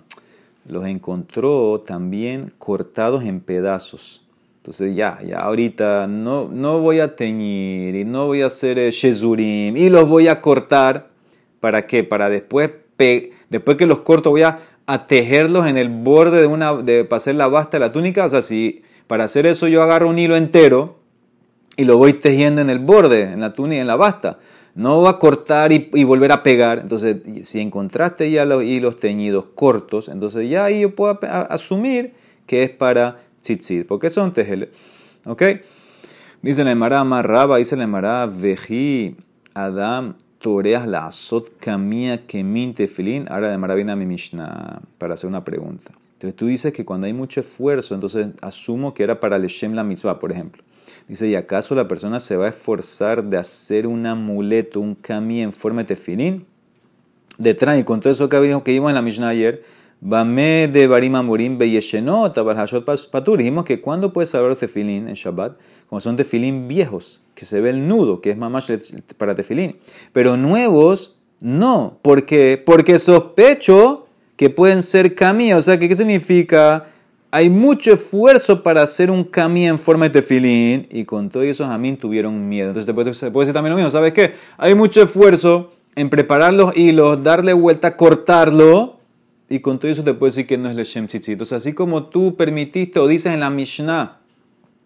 los 0.69 0.87
encontró 0.87 1.83
también 1.87 2.53
cortados 2.59 3.25
en 3.25 3.41
pedazos. 3.41 4.23
Entonces 4.59 4.97
ya, 4.97 5.21
ya 5.25 5.39
ahorita 5.39 6.07
no, 6.09 6.49
no 6.49 6.81
voy 6.81 7.01
a 7.01 7.15
teñir 7.15 7.95
y 7.95 8.05
no 8.05 8.27
voy 8.27 8.43
a 8.43 8.47
hacer 8.47 8.79
eh, 8.79 8.91
shezurim 8.91 9.77
y 9.77 9.89
los 9.89 10.09
voy 10.09 10.29
a 10.29 10.41
cortar. 10.41 11.11
¿Para 11.61 11.87
qué? 11.87 12.03
Para 12.05 12.29
después, 12.29 12.71
después 13.49 13.77
que 13.77 13.87
los 13.87 14.01
corto 14.01 14.31
voy 14.31 14.43
a, 14.43 14.61
tejerlos 15.09 15.67
en 15.67 15.77
el 15.77 15.89
borde 15.89 16.41
de 16.41 16.47
una, 16.47 16.75
de, 16.75 17.05
para 17.05 17.19
hacer 17.19 17.35
la 17.37 17.49
basta 17.49 17.77
de 17.77 17.87
la 17.87 17.93
túnica. 17.93 18.25
O 18.25 18.29
sea, 18.29 18.43
si 18.43 18.83
para 19.07 19.25
hacer 19.25 19.47
eso 19.47 19.69
yo 19.69 19.83
agarro 19.83 20.09
un 20.09 20.19
hilo 20.19 20.37
entero 20.37 20.97
y 21.77 21.85
lo 21.85 21.97
voy 21.99 22.15
tejiendo 22.15 22.61
en 22.61 22.71
el 22.71 22.79
borde, 22.79 23.23
en 23.23 23.41
la 23.41 23.53
túnica, 23.53 23.81
en 23.81 23.87
la 23.87 23.97
basta 23.97 24.39
no 24.77 25.01
va 25.01 25.11
a 25.11 25.19
cortar 25.19 25.73
y, 25.73 26.05
volver 26.05 26.31
a 26.33 26.43
pegar. 26.43 26.79
Entonces, 26.79 27.17
si 27.49 27.61
encontraste 27.61 28.31
ya 28.31 28.45
los 28.45 29.01
teñidos 29.01 29.47
cortos, 29.55 30.09
entonces 30.09 30.49
ya 30.49 30.67
ahí 30.67 30.83
yo 30.83 30.95
puedo 30.95 31.19
asumir 31.23 32.13
que 32.47 32.63
es 32.63 32.71
para 32.71 33.23
tzitzit, 33.41 33.87
porque 33.87 34.11
son 34.11 34.33
tejeles. 34.33 34.69
¿Ok? 35.25 35.43
Dice 36.43 36.63
la 36.63 36.73
Emara 36.73 37.03
Raba, 37.23 37.57
dice 37.57 37.75
la 37.77 37.85
Emara 37.85 38.27
Veji 38.27 39.17
Adam 39.55 40.15
Toreas 40.39 40.87
la 40.87 41.07
Azot 41.07 41.59
Kamia 41.59 42.27
Kemin 42.27 42.75
Tefilin. 42.75 43.27
Ahora 43.31 43.51
de 43.51 43.59
Maravina 43.59 43.97
mi 43.97 44.05
Mishnah 44.05 44.83
para 44.99 45.15
hacer 45.15 45.29
una 45.29 45.43
pregunta. 45.43 45.93
Entonces 46.13 46.37
tú 46.37 46.47
dices 46.47 46.73
que 46.73 46.85
cuando 46.85 47.07
hay 47.07 47.15
mucho 47.15 47.41
esfuerzo, 47.41 47.95
entonces 47.95 48.29
asumo 48.43 48.95
que 48.95 49.03
era 49.03 49.19
para 49.19 49.37
el 49.37 49.47
Shem 49.47 49.73
la 49.73 49.83
mitzvah, 49.83 50.19
por 50.19 50.31
ejemplo. 50.33 50.63
Dice, 51.09 51.29
¿y 51.29 51.37
acaso 51.37 51.75
la 51.75 51.87
persona 51.87 52.19
se 52.19 52.37
va 52.37 52.47
a 52.47 52.49
esforzar 52.49 53.23
de 53.25 53.37
hacer 53.37 53.87
un 53.87 54.07
amuleto, 54.07 54.81
un 54.81 54.97
cami 54.97 55.41
en 55.41 55.53
forma 55.53 55.83
de 55.83 55.89
tefilín? 55.89 56.47
Detrás, 57.39 57.79
y 57.79 57.85
con 57.85 58.01
todo 58.01 58.13
eso 58.13 58.29
que 58.29 58.41
vimos 58.41 58.91
en 58.91 58.95
la 58.95 59.03
Mishnah 59.03 59.29
ayer, 59.29 59.63
Bame 60.01 60.69
de 60.69 60.87
Barima 60.87 61.23
Morim 61.23 61.59
Beyeshenot, 61.59 62.35
Patur. 63.11 63.39
Dijimos 63.39 63.65
que 63.65 63.81
cuando 63.81 64.13
puedes 64.13 64.31
saber 64.31 64.51
los 64.51 64.59
tefilín 64.59 65.09
en 65.09 65.15
Shabbat, 65.15 65.57
como 65.87 66.01
son 66.01 66.17
tefilín 66.17 66.69
viejos, 66.69 67.23
que 67.35 67.45
se 67.45 67.61
ve 67.61 67.71
el 67.71 67.87
nudo, 67.87 68.21
que 68.21 68.31
es 68.31 68.37
más 68.37 68.71
para 69.17 69.35
tefilín. 69.35 69.77
Pero 70.13 70.37
nuevos, 70.37 71.19
no. 71.41 71.99
¿Por 72.03 72.27
qué? 72.27 72.61
Porque 72.65 72.99
sospecho 72.99 74.07
que 74.37 74.51
pueden 74.51 74.83
ser 74.83 75.15
cami. 75.15 75.53
O 75.53 75.61
sea, 75.61 75.79
¿qué 75.79 75.95
significa? 75.95 76.89
Hay 77.31 77.51
mucho 77.51 77.93
esfuerzo 77.93 78.63
para 78.63 78.83
hacer 78.83 79.11
un 79.11 79.25
camino 79.25 79.71
en 79.71 79.79
forma 79.79 80.07
de 80.07 80.11
tefilín 80.11 80.87
y 80.91 81.05
con 81.05 81.29
todo 81.29 81.43
eso 81.43 81.67
Jamín 81.67 81.97
tuvieron 81.97 82.49
miedo. 82.49 82.69
Entonces 82.69 82.87
se 83.19 83.31
puede 83.31 83.45
decir 83.45 83.55
también 83.55 83.73
lo 83.73 83.77
mismo, 83.77 83.91
¿sabes 83.91 84.13
qué? 84.13 84.35
Hay 84.57 84.75
mucho 84.75 85.03
esfuerzo 85.03 85.73
en 85.95 86.11
preparar 86.11 86.55
los 86.55 86.77
hilos, 86.77 87.23
darle 87.23 87.53
vuelta, 87.53 87.97
cortarlo 87.97 88.99
y 89.49 89.61
con 89.61 89.79
todo 89.79 89.91
eso 89.91 90.05
te 90.05 90.15
puede 90.15 90.31
decir 90.31 90.47
que 90.47 90.59
no 90.59 90.71
es 90.71 90.77
Leshem 90.77 91.07
Tzitzit. 91.07 91.33
Entonces 91.33 91.57
así 91.57 91.73
como 91.73 92.05
tú 92.05 92.37
permitiste 92.37 92.99
o 93.01 93.09
dices 93.09 93.33
en 93.33 93.41
la 93.41 93.51
Mishnah, 93.51 94.19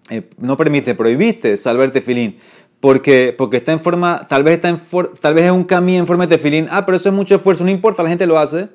eh, 0.09 0.29
no 0.39 0.57
permite, 0.57 0.95
prohibiste 0.95 1.57
salvar 1.57 1.91
tefilín. 1.91 2.39
Porque, 2.81 3.35
porque 3.37 3.59
está 3.59 3.73
en 3.73 3.81
forma, 3.81 4.25
tal 4.27 4.43
vez, 4.43 4.55
está 4.55 4.71
en 4.71 4.81
tal 5.21 5.35
vez 5.35 5.45
es 5.45 5.51
un 5.51 5.65
camino 5.65 5.99
en 5.99 6.07
forma 6.07 6.27
de 6.27 6.37
tefilín. 6.37 6.67
Ah, 6.71 6.87
pero 6.87 6.97
eso 6.97 7.11
es 7.11 7.15
mucho 7.15 7.35
esfuerzo, 7.35 7.63
no 7.63 7.71
importa, 7.71 8.03
la 8.03 8.09
gente 8.09 8.27
lo 8.27 8.39
hace. 8.39 8.69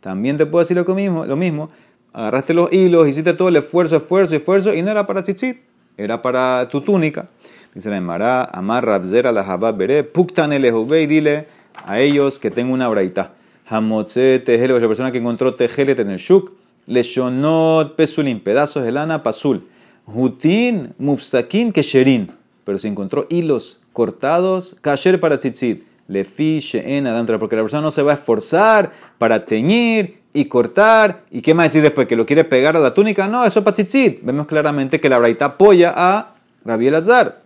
También 0.00 0.36
te 0.36 0.44
puedo 0.44 0.64
decir 0.64 0.76
lo 0.76 0.94
mismo, 0.94 1.24
lo 1.24 1.36
mismo 1.36 1.70
agarraste 2.14 2.54
los 2.54 2.72
hilos, 2.72 3.08
hiciste 3.08 3.34
todo 3.34 3.48
el 3.48 3.56
esfuerzo, 3.56 3.96
esfuerzo, 3.96 4.36
esfuerzo, 4.36 4.72
y 4.72 4.80
no 4.80 4.90
era 4.90 5.06
para 5.06 5.22
tzitzit, 5.22 5.58
era 5.98 6.22
para 6.22 6.68
tu 6.70 6.80
túnica. 6.80 7.28
Dice 7.74 7.90
la 7.90 7.96
Emara, 7.96 8.44
Amar 8.44 8.86
Rabzera 8.86 9.32
la 9.32 9.44
Jabab 9.44 9.76
Bere, 9.76 10.04
Puktan 10.04 10.52
el 10.52 10.64
y 10.64 11.06
dile 11.06 11.48
a 11.84 11.98
ellos 11.98 12.38
que 12.38 12.52
tengo 12.52 12.72
una 12.72 12.88
braita. 12.88 13.32
Hamotze 13.66 14.38
Tehelet, 14.38 14.80
la 14.80 14.86
persona 14.86 15.10
que 15.10 15.18
encontró 15.18 15.54
Tehelet 15.54 15.98
en 15.98 16.10
el 16.10 16.18
Shuk, 16.18 16.52
Leshonot 16.86 17.96
Pesulin, 17.96 18.38
pedazos 18.40 18.84
de 18.84 18.92
lana 18.92 19.24
pasul. 19.24 19.66
Hutin 20.06 20.94
Mufsakin 20.98 21.72
Kesherin, 21.72 22.30
pero 22.64 22.78
se 22.78 22.86
encontró 22.86 23.26
hilos 23.28 23.80
cortados, 23.92 24.76
Kasher 24.80 25.18
para 25.18 25.38
tzitzit. 25.38 25.82
Lefi 26.08 26.60
She'en 26.60 27.06
Adantra, 27.06 27.38
porque 27.38 27.56
la 27.56 27.62
persona 27.62 27.82
no 27.82 27.90
se 27.90 28.02
va 28.02 28.12
a 28.12 28.14
esforzar 28.14 28.92
para 29.18 29.44
teñir 29.44 30.18
y 30.32 30.46
cortar. 30.46 31.22
¿Y 31.30 31.40
qué 31.40 31.54
más 31.54 31.66
decir 31.66 31.82
después? 31.82 32.06
¿Que 32.06 32.16
lo 32.16 32.26
quiere 32.26 32.44
pegar 32.44 32.76
a 32.76 32.80
la 32.80 32.92
túnica? 32.92 33.26
No, 33.26 33.44
eso 33.44 33.60
es 33.60 33.64
pachichit. 33.64 34.22
Vemos 34.22 34.46
claramente 34.46 35.00
que 35.00 35.08
la 35.08 35.18
braita 35.18 35.46
apoya 35.46 35.94
a 35.96 36.34
Rabbi 36.64 36.88
Elazar. 36.88 37.42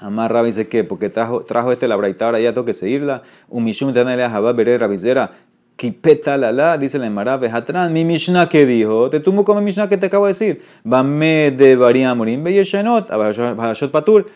Amar 0.00 0.32
Rabbi 0.32 0.48
dice 0.48 0.68
que 0.68 0.84
porque 0.84 1.10
trajo, 1.10 1.40
trajo 1.42 1.72
este 1.72 1.88
la 1.88 1.96
braita, 1.96 2.26
ahora 2.26 2.40
ya 2.40 2.52
tengo 2.52 2.64
que 2.64 2.72
seguirla. 2.72 3.22
Un 3.48 3.64
mishum 3.64 3.92
tenele 3.92 4.22
a 4.22 4.30
Jabá 4.30 4.52
Bere 4.52 4.78
Rabizera. 4.78 5.32
Kipeta 5.76 6.36
la 6.36 6.50
la, 6.50 6.76
dice 6.76 6.98
la 6.98 7.06
Emara 7.06 7.36
Behatran. 7.36 7.92
Mi 7.92 8.04
Mishnah 8.04 8.48
que 8.48 8.66
dijo, 8.66 9.10
te 9.10 9.20
tumo 9.20 9.44
como 9.44 9.60
mi 9.60 9.66
Mishnah 9.66 9.88
que 9.88 9.96
te 9.96 10.06
acabo 10.06 10.26
de 10.26 10.32
decir. 10.32 10.62
Bame 10.82 11.52
de 11.52 11.76
Baria 11.76 12.12
Morim 12.14 12.42
Beyeshenot, 12.42 13.10
Abashot 13.10 13.92
Patur. 13.92 14.26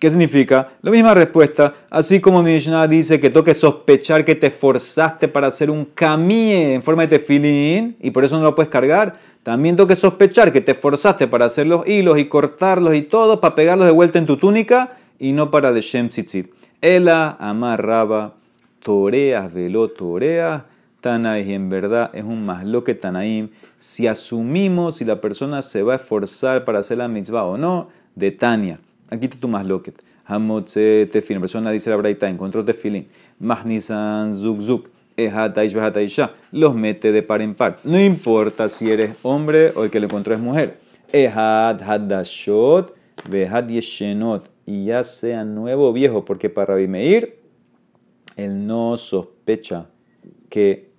¿Qué 0.00 0.08
significa? 0.08 0.70
La 0.80 0.90
misma 0.90 1.12
respuesta. 1.12 1.74
Así 1.90 2.20
como 2.20 2.42
mi 2.42 2.54
Mishnah 2.54 2.88
dice 2.88 3.20
que 3.20 3.28
toque 3.28 3.52
sospechar 3.52 4.24
que 4.24 4.34
te 4.34 4.50
forzaste 4.50 5.28
para 5.28 5.48
hacer 5.48 5.70
un 5.70 5.84
camie 5.84 6.72
en 6.72 6.82
forma 6.82 7.02
de 7.02 7.18
tefilín 7.18 7.96
y 8.00 8.10
por 8.10 8.24
eso 8.24 8.38
no 8.38 8.44
lo 8.44 8.54
puedes 8.54 8.70
cargar. 8.70 9.18
También 9.42 9.76
toque 9.76 9.96
sospechar 9.96 10.52
que 10.52 10.62
te 10.62 10.72
forzaste 10.72 11.28
para 11.28 11.44
hacer 11.44 11.66
los 11.66 11.86
hilos 11.86 12.18
y 12.18 12.26
cortarlos 12.26 12.94
y 12.94 13.02
todo 13.02 13.42
para 13.42 13.54
pegarlos 13.54 13.86
de 13.86 13.92
vuelta 13.92 14.18
en 14.18 14.24
tu 14.24 14.38
túnica 14.38 14.96
y 15.18 15.32
no 15.32 15.50
para 15.50 15.70
de 15.70 15.82
Shem 15.82 16.08
Tzitzit. 16.08 16.50
Ela 16.80 17.36
amarraba, 17.38 18.36
toreas, 18.82 19.52
velo, 19.52 19.88
toreas, 19.88 20.62
Tanaim. 21.02 21.46
Y 21.46 21.52
en 21.52 21.68
verdad 21.68 22.10
es 22.14 22.24
un 22.24 22.46
más 22.46 22.64
lo 22.64 22.84
que 22.84 22.94
Tanaim. 22.94 23.50
Si 23.78 24.06
asumimos 24.06 24.96
si 24.96 25.04
la 25.04 25.20
persona 25.20 25.60
se 25.60 25.82
va 25.82 25.92
a 25.92 25.96
esforzar 25.96 26.64
para 26.64 26.78
hacer 26.78 26.96
la 26.96 27.08
mitzvah 27.08 27.44
o 27.44 27.58
no, 27.58 27.88
de 28.14 28.30
Tania. 28.30 28.78
Aquí 29.10 29.28
te 29.28 29.36
tu 29.36 29.48
más 29.48 29.66
loquet. 29.66 30.02
Hamotze 30.24 31.06
tefilin. 31.12 31.40
Persona 31.40 31.70
dice 31.72 31.90
la 31.90 31.96
braita, 31.96 32.28
encontró 32.28 32.64
tefilin. 32.64 33.08
Mahnisan 33.38 34.34
zuk 34.34 34.60
zuk. 34.62 34.88
isha. 35.16 36.30
Los 36.52 36.74
mete 36.74 37.12
de 37.12 37.22
par 37.22 37.42
en 37.42 37.54
par. 37.54 37.78
No 37.84 38.00
importa 38.00 38.68
si 38.68 38.90
eres 38.90 39.16
hombre 39.22 39.72
o 39.74 39.84
el 39.84 39.90
que 39.90 40.00
le 40.00 40.06
encontró 40.06 40.34
es 40.34 40.40
mujer. 40.40 40.78
Ehad 41.12 41.82
hadashot. 41.82 42.94
Vehad 43.28 43.68
yeshenot. 43.68 44.48
Y 44.66 44.86
ya 44.86 45.02
sea 45.02 45.44
nuevo 45.44 45.88
o 45.88 45.92
viejo, 45.92 46.24
porque 46.24 46.48
para 46.48 46.76
Meir, 46.76 47.40
él 48.36 48.66
no 48.66 48.96
sospecha 48.96 49.86
que 50.48 50.89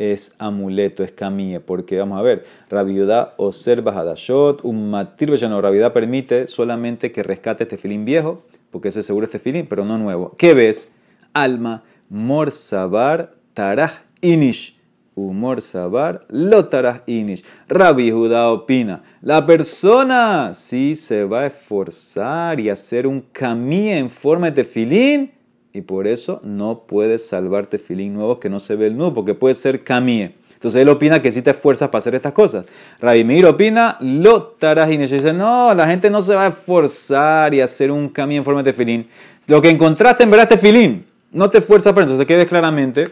es 0.00 0.34
amuleto, 0.38 1.04
es 1.04 1.12
camille, 1.12 1.60
porque 1.60 1.98
vamos 1.98 2.18
a 2.18 2.22
ver, 2.22 2.46
Rabiudá 2.70 3.34
observa 3.36 3.92
Hadashot, 3.92 4.64
un 4.64 4.90
matir 4.90 5.30
no, 5.48 5.60
Rabiudá 5.60 5.92
permite 5.92 6.48
solamente 6.48 7.12
que 7.12 7.22
rescate 7.22 7.64
este 7.64 7.76
filín 7.76 8.06
viejo, 8.06 8.42
porque 8.70 8.88
ese 8.88 9.02
seguro 9.02 9.26
este 9.26 9.38
filín, 9.38 9.66
pero 9.68 9.84
no 9.84 9.98
nuevo. 9.98 10.34
¿Qué 10.38 10.54
ves? 10.54 10.94
Alma, 11.34 11.84
Morsabar, 12.08 13.34
Taraj, 13.52 14.04
Inish, 14.22 14.80
humor 15.14 15.60
sabar, 15.60 16.22
lotaras 16.28 17.02
inish. 17.06 17.44
Rabbi 17.68 18.10
Judá 18.10 18.48
opina, 18.48 19.02
la 19.20 19.44
persona 19.44 20.54
sí 20.54 20.96
se 20.96 21.24
va 21.24 21.42
a 21.42 21.46
esforzar 21.46 22.58
y 22.60 22.70
hacer 22.70 23.06
un 23.06 23.20
camino 23.20 23.96
en 23.96 24.10
forma 24.10 24.46
de 24.46 24.62
tefilín 24.62 25.32
y 25.72 25.82
por 25.82 26.06
eso 26.06 26.40
no 26.42 26.84
puedes 26.86 27.26
salvar 27.26 27.66
tefilín 27.66 28.14
nuevos 28.14 28.38
que 28.38 28.48
no 28.48 28.60
se 28.60 28.76
ve 28.76 28.88
el 28.88 28.96
nudo, 28.96 29.14
porque 29.14 29.34
puede 29.34 29.54
ser 29.54 29.84
camie. 29.84 30.34
Entonces 30.54 30.82
él 30.82 30.88
opina 30.90 31.22
que 31.22 31.32
sí 31.32 31.40
te 31.40 31.50
esfuerzas 31.50 31.88
para 31.88 32.00
hacer 32.00 32.14
estas 32.14 32.32
cosas. 32.32 32.66
Rabbi 33.00 33.24
Meir 33.24 33.46
opina, 33.46 33.96
lotaras 34.00 34.92
inish. 34.92 35.10
Dice, 35.10 35.32
no, 35.32 35.72
la 35.74 35.86
gente 35.86 36.10
no 36.10 36.20
se 36.20 36.34
va 36.34 36.44
a 36.44 36.48
esforzar 36.48 37.54
y 37.54 37.62
hacer 37.62 37.90
un 37.90 38.10
camino 38.10 38.40
en 38.40 38.44
forma 38.44 38.62
de 38.62 38.72
tefilín. 38.72 39.08
Lo 39.46 39.62
que 39.62 39.70
encontraste 39.70 40.24
en 40.24 40.30
verdad 40.30 40.52
es 40.52 40.60
tefilín. 40.60 41.06
No 41.32 41.48
te 41.48 41.58
esfuerzas 41.58 41.94
para 41.94 42.04
eso. 42.06 42.18
Te 42.18 42.26
quede 42.26 42.46
claramente 42.46 43.08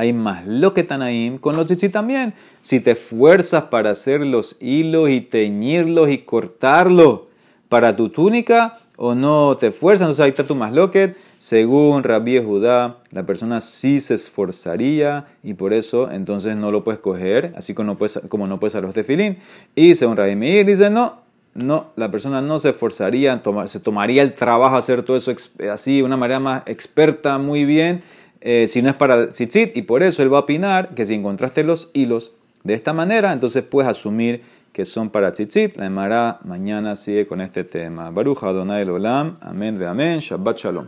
hay 0.00 0.14
más 0.14 0.46
lo 0.46 0.72
que 0.72 0.86
ahí 0.88 1.36
con 1.40 1.56
los 1.56 1.66
chichis 1.66 1.92
también. 1.92 2.32
Si 2.62 2.80
te 2.80 2.92
esfuerzas 2.92 3.64
para 3.64 3.90
hacer 3.90 4.22
los 4.22 4.56
hilos 4.60 5.10
y 5.10 5.20
teñirlos 5.20 6.08
y 6.08 6.18
cortarlos 6.18 7.20
para 7.68 7.94
tu 7.96 8.08
túnica 8.08 8.78
o 8.96 9.14
no 9.14 9.58
te 9.58 9.68
esfuerzas, 9.68 10.06
entonces 10.06 10.24
ahí 10.24 10.30
está 10.30 10.44
tu 10.44 10.54
más 10.54 10.72
loquet. 10.72 11.16
Según 11.40 12.02
Rabbi 12.02 12.38
Judá, 12.38 12.98
la 13.12 13.24
persona 13.24 13.62
sí 13.62 14.02
se 14.02 14.12
esforzaría 14.12 15.24
y 15.42 15.54
por 15.54 15.72
eso 15.72 16.10
entonces 16.10 16.54
no 16.54 16.70
lo 16.70 16.84
puedes 16.84 17.00
coger, 17.00 17.54
así 17.56 17.72
como 17.72 17.86
no 17.86 17.96
puedes, 17.96 18.20
como 18.28 18.46
no 18.46 18.60
puedes 18.60 18.74
a 18.74 18.82
los 18.82 18.92
tefilín. 18.92 19.38
Y 19.74 19.94
según 19.94 20.18
Rabbi 20.18 20.36
Meir 20.36 20.66
dice, 20.66 20.90
no, 20.90 21.20
no, 21.54 21.92
la 21.96 22.10
persona 22.10 22.42
no 22.42 22.58
se 22.58 22.68
esforzaría, 22.68 23.40
se 23.68 23.80
tomaría 23.80 24.20
el 24.20 24.34
trabajo 24.34 24.76
hacer 24.76 25.02
todo 25.02 25.16
eso 25.16 25.32
así 25.72 25.96
de 25.96 26.02
una 26.02 26.18
manera 26.18 26.40
más 26.40 26.62
experta, 26.66 27.38
muy 27.38 27.64
bien 27.64 28.02
eh, 28.42 28.68
si 28.68 28.82
no 28.82 28.90
es 28.90 28.96
para 28.96 29.30
tzitzit, 29.30 29.74
y 29.74 29.80
por 29.80 30.02
eso 30.02 30.22
él 30.22 30.30
va 30.30 30.36
a 30.36 30.40
opinar 30.42 30.90
que 30.94 31.06
si 31.06 31.14
encontraste 31.14 31.64
los 31.64 31.90
hilos 31.94 32.32
de 32.64 32.74
esta 32.74 32.92
manera, 32.92 33.32
entonces 33.32 33.64
puedes 33.64 33.90
asumir 33.90 34.42
que 34.74 34.84
son 34.84 35.08
para 35.08 35.32
tzitzit. 35.32 35.74
La 35.78 35.86
Emara 35.86 36.38
mañana 36.44 36.96
sigue 36.96 37.26
con 37.26 37.40
este 37.40 37.64
tema. 37.64 38.10
Baruch 38.10 38.42
Adonai 38.42 38.86
Olam, 38.86 39.38
amén 39.40 39.78
de 39.78 39.86
amén, 39.86 40.20
Shabbat 40.20 40.58
Shalom. 40.58 40.86